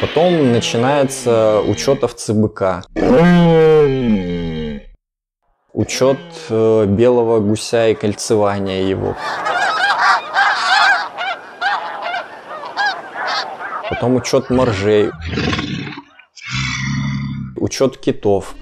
[0.00, 2.84] Потом начинается учет овцы быка.
[5.72, 9.16] Учет э, белого гуся и кольцевания его.
[13.90, 15.10] Потом учет моржей.
[17.56, 18.54] Учет китов.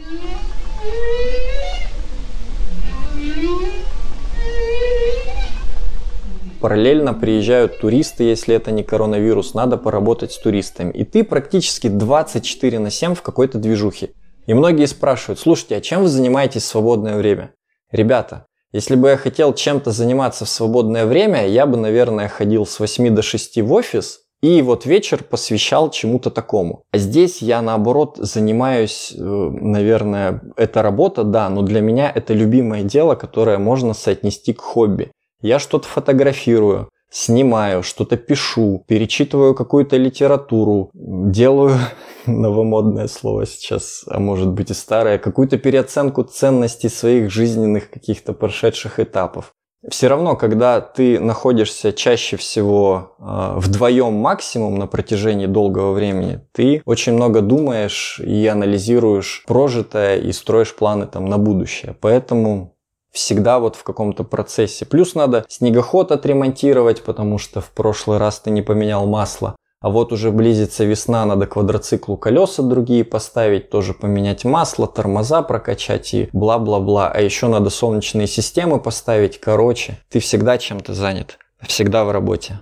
[6.65, 10.93] Параллельно приезжают туристы, если это не коронавирус, надо поработать с туристами.
[10.93, 14.13] И ты практически 24 на 7 в какой-то движухе.
[14.47, 17.53] И многие спрашивают, слушайте, а чем вы занимаетесь в свободное время?
[17.93, 22.81] Ребята, если бы я хотел чем-то заниматься в свободное время, я бы, наверное, ходил с
[22.81, 26.85] 8 до 6 в офис, и вот вечер посвящал чему-то такому.
[26.93, 32.85] А здесь я наоборот занимаюсь, э, наверное, это работа, да, но для меня это любимое
[32.85, 35.11] дело, которое можно соотнести к хобби.
[35.45, 41.77] Я что-то фотографирую, снимаю, что-то пишу, перечитываю какую-то литературу, делаю
[42.27, 49.01] новомодное слово сейчас, а может быть и старое, какую-то переоценку ценностей своих жизненных каких-то прошедших
[49.01, 49.53] этапов.
[49.87, 56.81] Все равно, когда ты находишься чаще всего э, вдвоем максимум на протяжении долгого времени, ты
[56.87, 61.95] очень много думаешь и анализируешь прожитое и строишь планы там на будущее.
[62.01, 62.74] Поэтому
[63.15, 64.85] всегда вот в каком-то процессе.
[64.85, 69.57] Плюс надо снегоход отремонтировать, потому что в прошлый раз ты не поменял масло.
[69.81, 76.15] А вот уже близится весна, надо квадроциклу колеса другие поставить, тоже поменять масло, тормоза прокачать
[76.15, 77.11] и бла-бла-бла.
[77.11, 79.39] А еще надо солнечные системы поставить.
[79.39, 82.61] Короче, ты всегда чем-то занят, всегда в работе.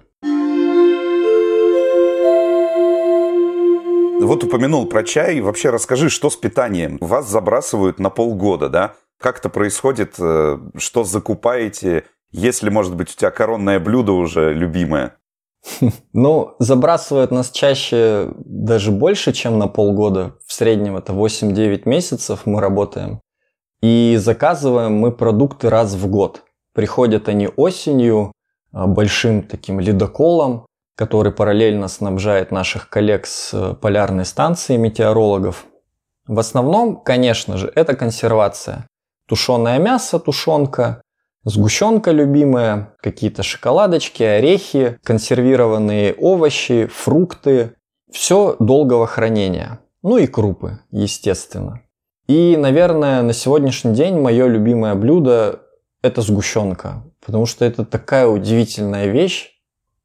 [4.21, 5.41] Вот упомянул про чай.
[5.41, 6.99] Вообще расскажи, что с питанием?
[7.01, 8.95] Вас забрасывают на полгода, да?
[9.23, 10.17] Как это происходит?
[10.19, 12.05] Э, что закупаете?
[12.33, 15.17] Если, может быть, у тебя коронное блюдо уже любимое?
[16.13, 20.35] Ну, забрасывают нас чаще даже больше, чем на полгода.
[20.45, 23.21] В среднем это 8-9 месяцев мы работаем.
[23.81, 26.43] И заказываем мы продукты раз в год.
[26.75, 28.33] Приходят они осенью
[28.73, 30.67] а, большим таким ледоколом,
[30.97, 35.67] который параллельно снабжает наших коллег с э, полярной станцией метеорологов.
[36.27, 38.87] В основном, конечно же, это консервация.
[39.27, 41.03] Тушеное мясо, тушенка,
[41.45, 47.75] Сгущенка любимая, какие-то шоколадочки, орехи, консервированные овощи, фрукты.
[48.13, 49.81] Все долгого хранения.
[50.03, 51.83] Ну и крупы, естественно.
[52.29, 55.63] И, наверное, на сегодняшний день мое любимое блюдо–
[56.03, 57.03] это сгущенка.
[57.25, 59.51] Потому что это такая удивительная вещь.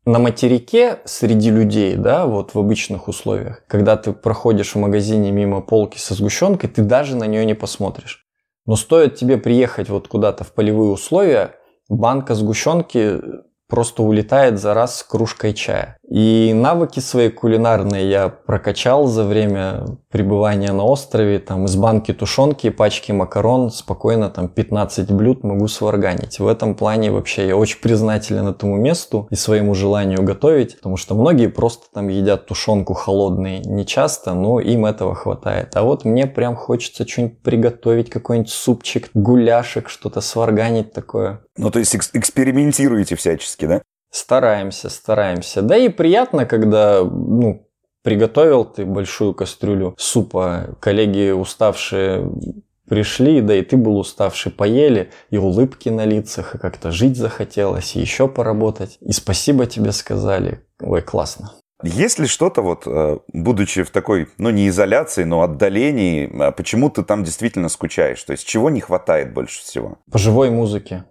[0.06, 5.62] На материке среди людей, да, вот в обычных условиях, когда ты проходишь в магазине мимо
[5.62, 8.27] полки со сгущенкой, ты даже на нее не посмотришь.
[8.68, 11.56] Но стоит тебе приехать вот куда-то в полевые условия,
[11.90, 13.22] банка сгущенки
[13.68, 15.97] просто улетает за раз с кружкой чая.
[16.10, 21.40] И навыки свои кулинарные я прокачал за время пребывания на острове.
[21.40, 26.40] Там из банки тушенки, пачки макарон спокойно там 15 блюд могу сварганить.
[26.40, 31.14] В этом плане вообще я очень признателен этому месту и своему желанию готовить, потому что
[31.14, 35.76] многие просто там едят тушенку холодной не часто, но им этого хватает.
[35.76, 41.42] А вот мне прям хочется что-нибудь приготовить, какой-нибудь супчик, гуляшек, что-то сварганить такое.
[41.58, 43.82] Ну, то есть экспериментируете всячески, да?
[44.10, 45.62] Стараемся, стараемся.
[45.62, 47.68] Да и приятно, когда, ну,
[48.04, 52.32] приготовил ты большую кастрюлю супа, коллеги уставшие
[52.88, 57.96] пришли, да и ты был уставший, поели, и улыбки на лицах, и как-то жить захотелось,
[57.96, 60.66] и еще поработать, и спасибо тебе сказали.
[60.80, 61.52] Ой, классно.
[61.84, 66.90] Есть ли что-то, вот, э, будучи в такой, ну, не изоляции, но отдалении, а почему
[66.90, 68.24] ты там действительно скучаешь?
[68.24, 70.00] То есть, чего не хватает больше всего?
[70.12, 71.04] По живой музыке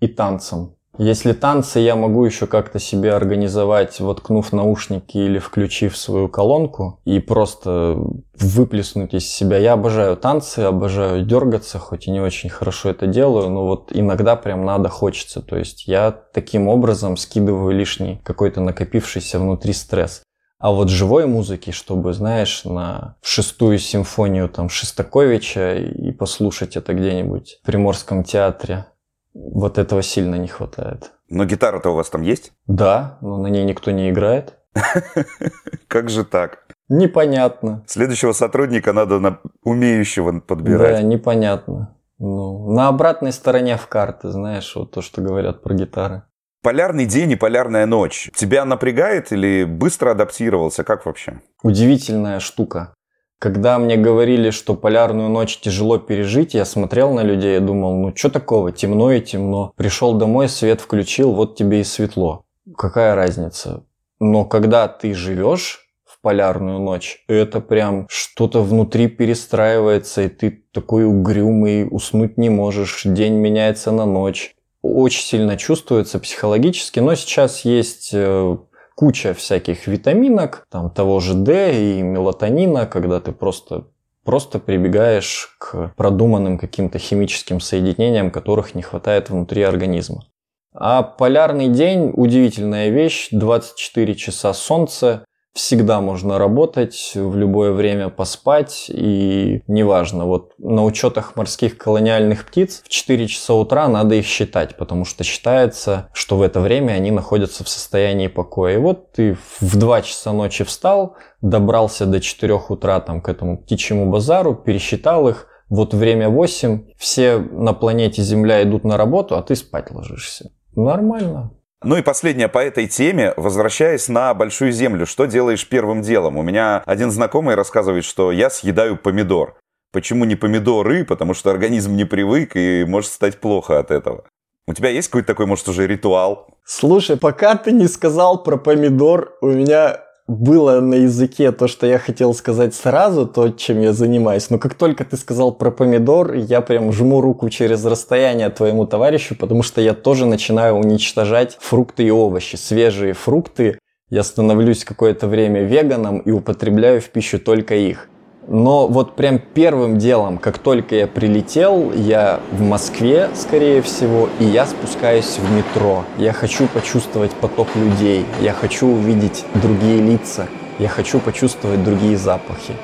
[0.00, 0.76] и танцам.
[0.96, 7.18] Если танцы я могу еще как-то себе организовать, воткнув наушники или включив свою колонку и
[7.18, 7.98] просто
[8.38, 9.58] выплеснуть из себя.
[9.58, 14.36] Я обожаю танцы, обожаю дергаться, хоть и не очень хорошо это делаю, но вот иногда
[14.36, 15.42] прям надо, хочется.
[15.42, 20.22] То есть я таким образом скидываю лишний какой-то накопившийся внутри стресс.
[20.60, 27.58] А вот живой музыки, чтобы, знаешь, на шестую симфонию там Шестаковича и послушать это где-нибудь
[27.62, 28.86] в Приморском театре,
[29.34, 31.12] вот этого сильно не хватает.
[31.28, 32.52] Но гитара-то у вас там есть?
[32.66, 34.54] Да, но на ней никто не играет.
[35.88, 36.66] Как же так?
[36.88, 37.82] Непонятно.
[37.86, 40.96] Следующего сотрудника надо на умеющего подбирать.
[40.96, 41.96] Да, непонятно.
[42.18, 46.22] Ну, на обратной стороне в карты, знаешь, вот то, что говорят про гитары.
[46.62, 48.30] Полярный день и полярная ночь.
[48.34, 50.84] Тебя напрягает или быстро адаптировался?
[50.84, 51.40] Как вообще?
[51.62, 52.94] Удивительная штука.
[53.38, 58.12] Когда мне говорили, что полярную ночь тяжело пережить, я смотрел на людей и думал, ну
[58.16, 59.72] что такого, темно и темно.
[59.76, 62.44] Пришел домой, свет включил, вот тебе и светло.
[62.76, 63.84] Какая разница?
[64.20, 71.04] Но когда ты живешь в полярную ночь, это прям что-то внутри перестраивается, и ты такой
[71.04, 74.56] угрюмый, уснуть не можешь, день меняется на ночь.
[74.80, 78.56] Очень сильно чувствуется психологически, но сейчас есть э,
[78.94, 83.86] куча всяких витаминок, там того же D и мелатонина, когда ты просто
[84.24, 90.24] просто прибегаешь к продуманным каким-то химическим соединениям, которых не хватает внутри организма.
[90.72, 95.24] А полярный день– удивительная вещь, 24 часа солнца,
[95.54, 102.82] всегда можно работать, в любое время поспать, и неважно, вот на учетах морских колониальных птиц
[102.84, 107.12] в 4 часа утра надо их считать, потому что считается, что в это время они
[107.12, 108.74] находятся в состоянии покоя.
[108.74, 113.58] И вот ты в 2 часа ночи встал, добрался до 4 утра там к этому
[113.58, 119.42] птичьему базару, пересчитал их, вот время 8, все на планете Земля идут на работу, а
[119.42, 120.50] ты спать ложишься.
[120.74, 121.52] Нормально.
[121.84, 126.38] Ну и последнее по этой теме, возвращаясь на Большую Землю, что делаешь первым делом?
[126.38, 129.58] У меня один знакомый рассказывает, что я съедаю помидор.
[129.92, 131.04] Почему не помидоры?
[131.04, 134.24] Потому что организм не привык и может стать плохо от этого.
[134.66, 136.48] У тебя есть какой-то такой, может, уже ритуал?
[136.64, 141.98] Слушай, пока ты не сказал про помидор, у меня было на языке то, что я
[141.98, 144.48] хотел сказать сразу, то, чем я занимаюсь.
[144.50, 149.36] Но как только ты сказал про помидор, я прям жму руку через расстояние твоему товарищу,
[149.36, 152.56] потому что я тоже начинаю уничтожать фрукты и овощи.
[152.56, 153.78] Свежие фрукты
[154.10, 158.08] Я становлюсь какое-то время веганом и употребляю в пищу только их.
[158.46, 164.44] Но вот прям первым делом, как только я прилетел, я в Москве, скорее всего, и
[164.44, 166.04] я спускаюсь в метро.
[166.18, 170.46] Я хочу почувствовать поток людей, я хочу увидеть другие лица,
[170.78, 172.74] я хочу почувствовать другие запахи.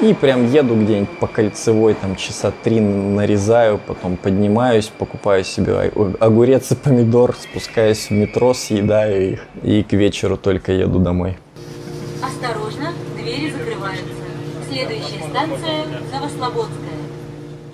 [0.00, 5.90] И прям еду где-нибудь по кольцевой, там часа три нарезаю, потом поднимаюсь, покупаю себе
[6.20, 11.36] огурец и помидор, спускаюсь в метро, съедаю их и к вечеру только еду домой.
[12.22, 12.92] Осторожно.
[14.68, 16.98] Следующая станция Новослободская.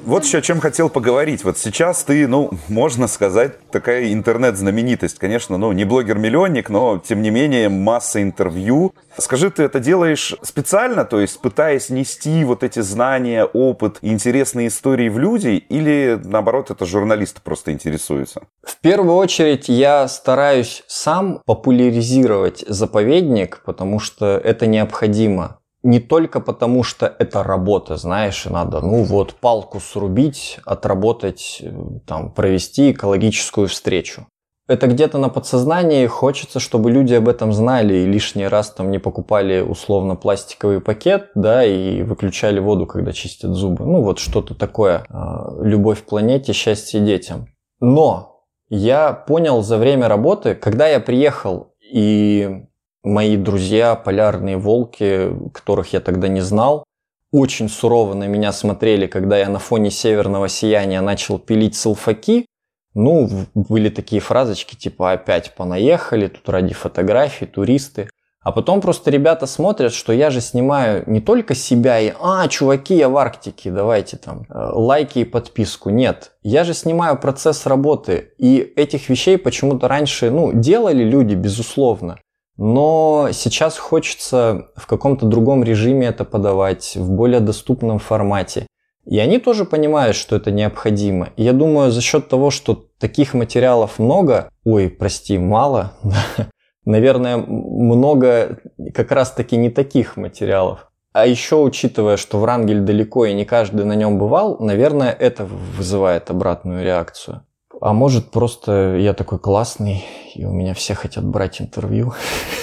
[0.04, 1.44] Вот еще о чем хотел поговорить.
[1.44, 5.18] Вот сейчас ты, ну, можно сказать, такая интернет-знаменитость.
[5.18, 8.94] Конечно, ну, не блогер-миллионник, но, тем не менее, масса интервью.
[9.16, 15.08] Скажи, ты это делаешь специально, то есть пытаясь нести вот эти знания, опыт, интересные истории
[15.08, 18.42] в люди, или, наоборот, это журналисты просто интересуются?
[18.62, 26.82] В первую очередь я стараюсь сам популяризировать заповедник, потому что это необходимо не только потому,
[26.82, 31.72] что это работа, знаешь, и надо, ну вот, палку срубить, отработать, э,
[32.06, 34.26] там, провести экологическую встречу.
[34.66, 38.98] Это где-то на подсознании хочется, чтобы люди об этом знали и лишний раз там не
[38.98, 43.84] покупали условно пластиковый пакет, да, и выключали воду, когда чистят зубы.
[43.84, 45.04] Ну вот что-то такое.
[45.10, 47.48] А, любовь к планете, счастье детям.
[47.80, 52.64] Но я понял за время работы, когда я приехал и
[53.04, 56.84] мои друзья, полярные волки, которых я тогда не знал,
[57.32, 62.46] очень сурово на меня смотрели, когда я на фоне северного сияния начал пилить салфаки.
[62.94, 68.08] Ну, были такие фразочки типа «опять понаехали, тут ради фотографий, туристы».
[68.40, 72.94] А потом просто ребята смотрят, что я же снимаю не только себя и «А, чуваки,
[72.94, 75.90] я в Арктике, давайте там э, лайки и подписку».
[75.90, 78.32] Нет, я же снимаю процесс работы.
[78.38, 82.18] И этих вещей почему-то раньше, ну, делали люди, безусловно.
[82.56, 88.66] Но сейчас хочется в каком-то другом режиме это подавать, в более доступном формате.
[89.06, 91.30] И они тоже понимают, что это необходимо.
[91.36, 95.92] Я думаю, за счет того, что таких материалов много, ой, прости, мало,
[96.84, 98.60] наверное, много
[98.94, 100.90] как раз-таки не таких материалов.
[101.12, 106.30] А еще учитывая, что Врангель далеко и не каждый на нем бывал, наверное, это вызывает
[106.30, 107.44] обратную реакцию.
[107.84, 112.14] А может, просто я такой классный, и у меня все хотят брать интервью.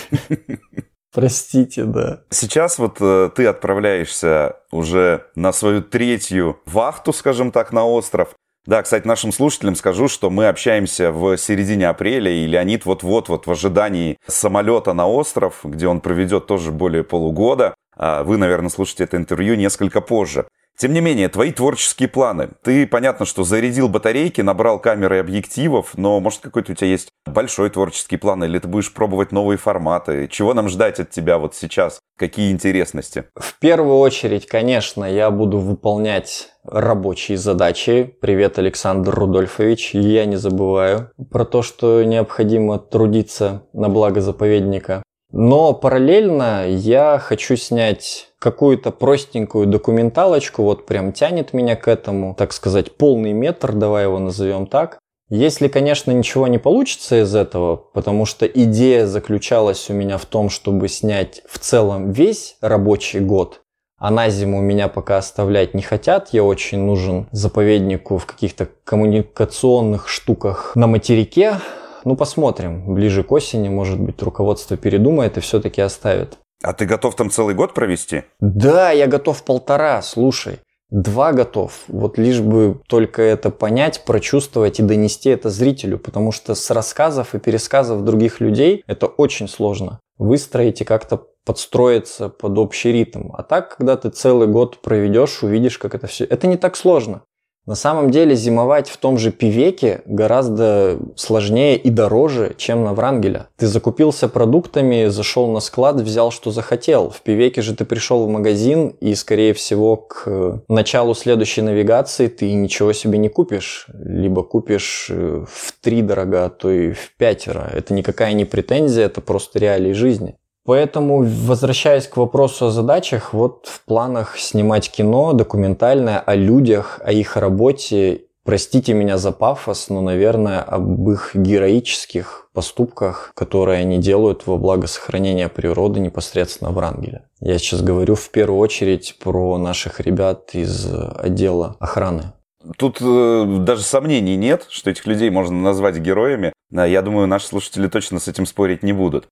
[1.13, 2.21] Простите, да.
[2.31, 8.33] Сейчас вот э, ты отправляешься уже на свою третью вахту, скажем так, на остров.
[8.65, 13.45] Да, кстати, нашим слушателям скажу, что мы общаемся в середине апреля, и Леонид вот-вот вот
[13.45, 17.75] в ожидании самолета на остров, где он проведет тоже более полугода.
[17.95, 20.47] А вы, наверное, слушаете это интервью несколько позже.
[20.81, 22.49] Тем не менее, твои творческие планы.
[22.63, 27.09] Ты, понятно, что зарядил батарейки, набрал камеры и объективов, но, может, какой-то у тебя есть
[27.23, 30.27] большой творческий план, или ты будешь пробовать новые форматы?
[30.27, 31.99] Чего нам ждать от тебя вот сейчас?
[32.17, 33.25] Какие интересности?
[33.35, 38.15] В первую очередь, конечно, я буду выполнять рабочие задачи.
[38.19, 39.93] Привет, Александр Рудольфович.
[39.93, 45.03] Я не забываю про то, что необходимо трудиться на благо заповедника.
[45.31, 52.53] Но параллельно я хочу снять какую-то простенькую документалочку, вот прям тянет меня к этому, так
[52.53, 54.97] сказать, полный метр, давай его назовем так.
[55.29, 60.49] Если, конечно, ничего не получится из этого, потому что идея заключалась у меня в том,
[60.49, 63.61] чтобы снять в целом весь рабочий год,
[63.97, 70.09] а на зиму меня пока оставлять не хотят, я очень нужен заповеднику в каких-то коммуникационных
[70.09, 71.57] штуках на материке,
[72.03, 72.95] ну, посмотрим.
[72.95, 76.39] Ближе к осени, может быть, руководство передумает и все-таки оставит.
[76.63, 78.23] А ты готов там целый год провести?
[78.39, 80.59] Да, я готов полтора, слушай.
[80.89, 81.83] Два готов.
[81.87, 87.33] Вот лишь бы только это понять, прочувствовать и донести это зрителю, потому что с рассказов
[87.33, 89.99] и пересказов других людей это очень сложно.
[90.17, 93.31] Выстроить и как-то подстроиться под общий ритм.
[93.33, 96.25] А так, когда ты целый год проведешь, увидишь, как это все...
[96.25, 97.23] Это не так сложно.
[97.71, 103.47] На самом деле зимовать в том же Пивеке гораздо сложнее и дороже, чем на Врангеля.
[103.55, 107.09] Ты закупился продуктами, зашел на склад, взял, что захотел.
[107.11, 112.51] В Пивеке же ты пришел в магазин, и, скорее всего, к началу следующей навигации ты
[112.51, 113.87] ничего себе не купишь.
[113.93, 117.71] Либо купишь э, в три дорога, а то и в пятеро.
[117.73, 120.35] Это никакая не претензия, это просто реалии жизни.
[120.65, 127.11] Поэтому, возвращаясь к вопросу о задачах, вот в планах снимать кино документальное о людях, о
[127.11, 128.23] их работе.
[128.43, 134.87] Простите меня за пафос, но, наверное, об их героических поступках, которые они делают во благо
[134.87, 137.23] сохранения природы непосредственно в Рангеле.
[137.39, 142.33] Я сейчас говорю в первую очередь про наших ребят из отдела охраны.
[142.77, 146.53] Тут э, даже сомнений нет, что этих людей можно назвать героями.
[146.71, 149.27] Я думаю, наши слушатели точно с этим спорить не будут.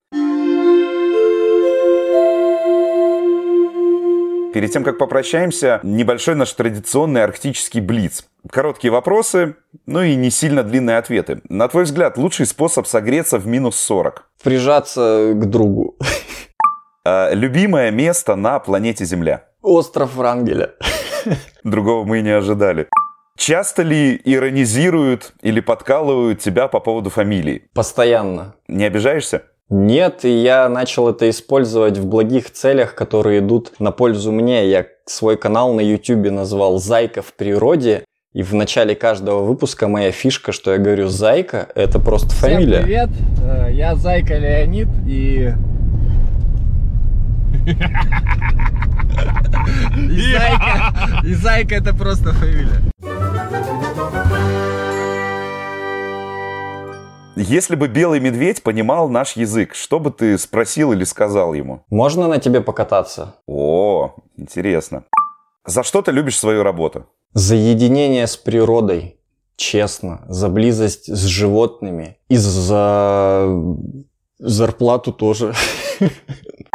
[4.52, 8.26] Перед тем, как попрощаемся, небольшой наш традиционный арктический блиц.
[8.50, 11.42] Короткие вопросы, ну и не сильно длинные ответы.
[11.50, 14.28] На твой взгляд, лучший способ согреться в минус 40?
[14.44, 15.98] Прижаться к другу.
[17.06, 19.46] А, любимое место на планете Земля?
[19.62, 20.74] Остров Врангеля.
[21.64, 22.90] Другого мы и не ожидали.
[23.38, 27.70] Часто ли иронизируют или подкалывают тебя по поводу фамилии?
[27.74, 28.56] Постоянно.
[28.68, 29.44] Не обижаешься?
[29.70, 34.68] Нет, и я начал это использовать в благих целях, которые идут на пользу мне.
[34.68, 38.04] Я свой канал на YouTube назвал «Зайка в природе»,
[38.34, 42.78] и в начале каждого выпуска моя фишка, что я говорю «Зайка»— это просто фамилия.
[42.78, 43.10] Всем привет,
[43.44, 45.54] э, я Зайка Леонид, и...
[49.98, 50.94] И Зайка,
[51.24, 52.82] и Зайка это просто фамилия.
[57.42, 61.86] Если бы белый медведь понимал наш язык, что бы ты спросил или сказал ему?
[61.90, 63.36] Можно на тебе покататься?
[63.48, 65.06] О, интересно.
[65.66, 67.06] За что ты любишь свою работу?
[67.32, 69.22] За единение с природой,
[69.56, 73.48] честно, за близость с животными и за
[74.38, 75.54] зарплату тоже.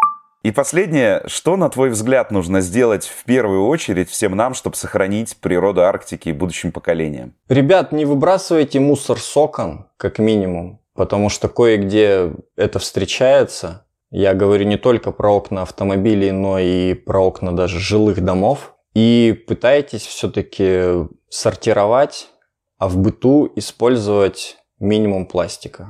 [0.45, 5.39] И последнее, что, на твой взгляд, нужно сделать в первую очередь всем нам, чтобы сохранить
[5.39, 7.33] природу Арктики будущим поколениям?
[7.49, 13.87] Ребят, не выбрасывайте мусор с окон, как минимум, потому что кое-где это встречается.
[14.11, 18.75] Я говорю не только про окна автомобилей, но и про окна даже жилых домов.
[18.93, 22.29] И пытайтесь все-таки сортировать,
[22.77, 25.89] а в быту использовать минимум пластика.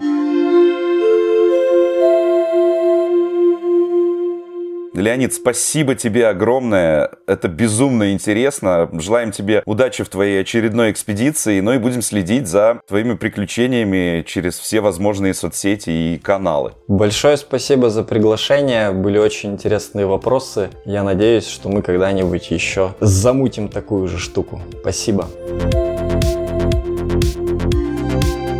[4.95, 7.11] Леонид, спасибо тебе огромное.
[7.27, 8.89] Это безумно интересно.
[8.93, 11.59] Желаем тебе удачи в твоей очередной экспедиции.
[11.59, 16.75] Ну и будем следить за твоими приключениями через все возможные соцсети и каналы.
[16.87, 18.93] Большое спасибо за приглашение.
[18.93, 20.71] Были очень интересные вопросы.
[20.85, 24.63] Я надеюсь, что мы когда-нибудь еще замутим такую же штуку.
[24.81, 25.29] Спасибо.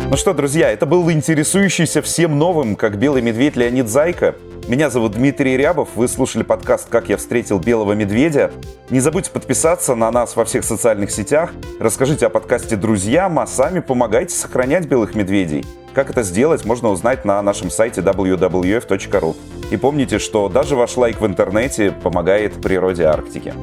[0.09, 4.35] Ну что, друзья, это был интересующийся всем новым, как белый медведь Леонид Зайка.
[4.67, 8.51] Меня зовут Дмитрий Рябов, вы слушали подкаст «Как я встретил белого медведя».
[8.89, 13.79] Не забудьте подписаться на нас во всех социальных сетях, расскажите о подкасте друзьям, а сами
[13.79, 15.63] помогайте сохранять белых медведей.
[15.93, 19.35] Как это сделать, можно узнать на нашем сайте www.ru.
[19.69, 23.53] И помните, что даже ваш лайк в интернете помогает природе Арктики.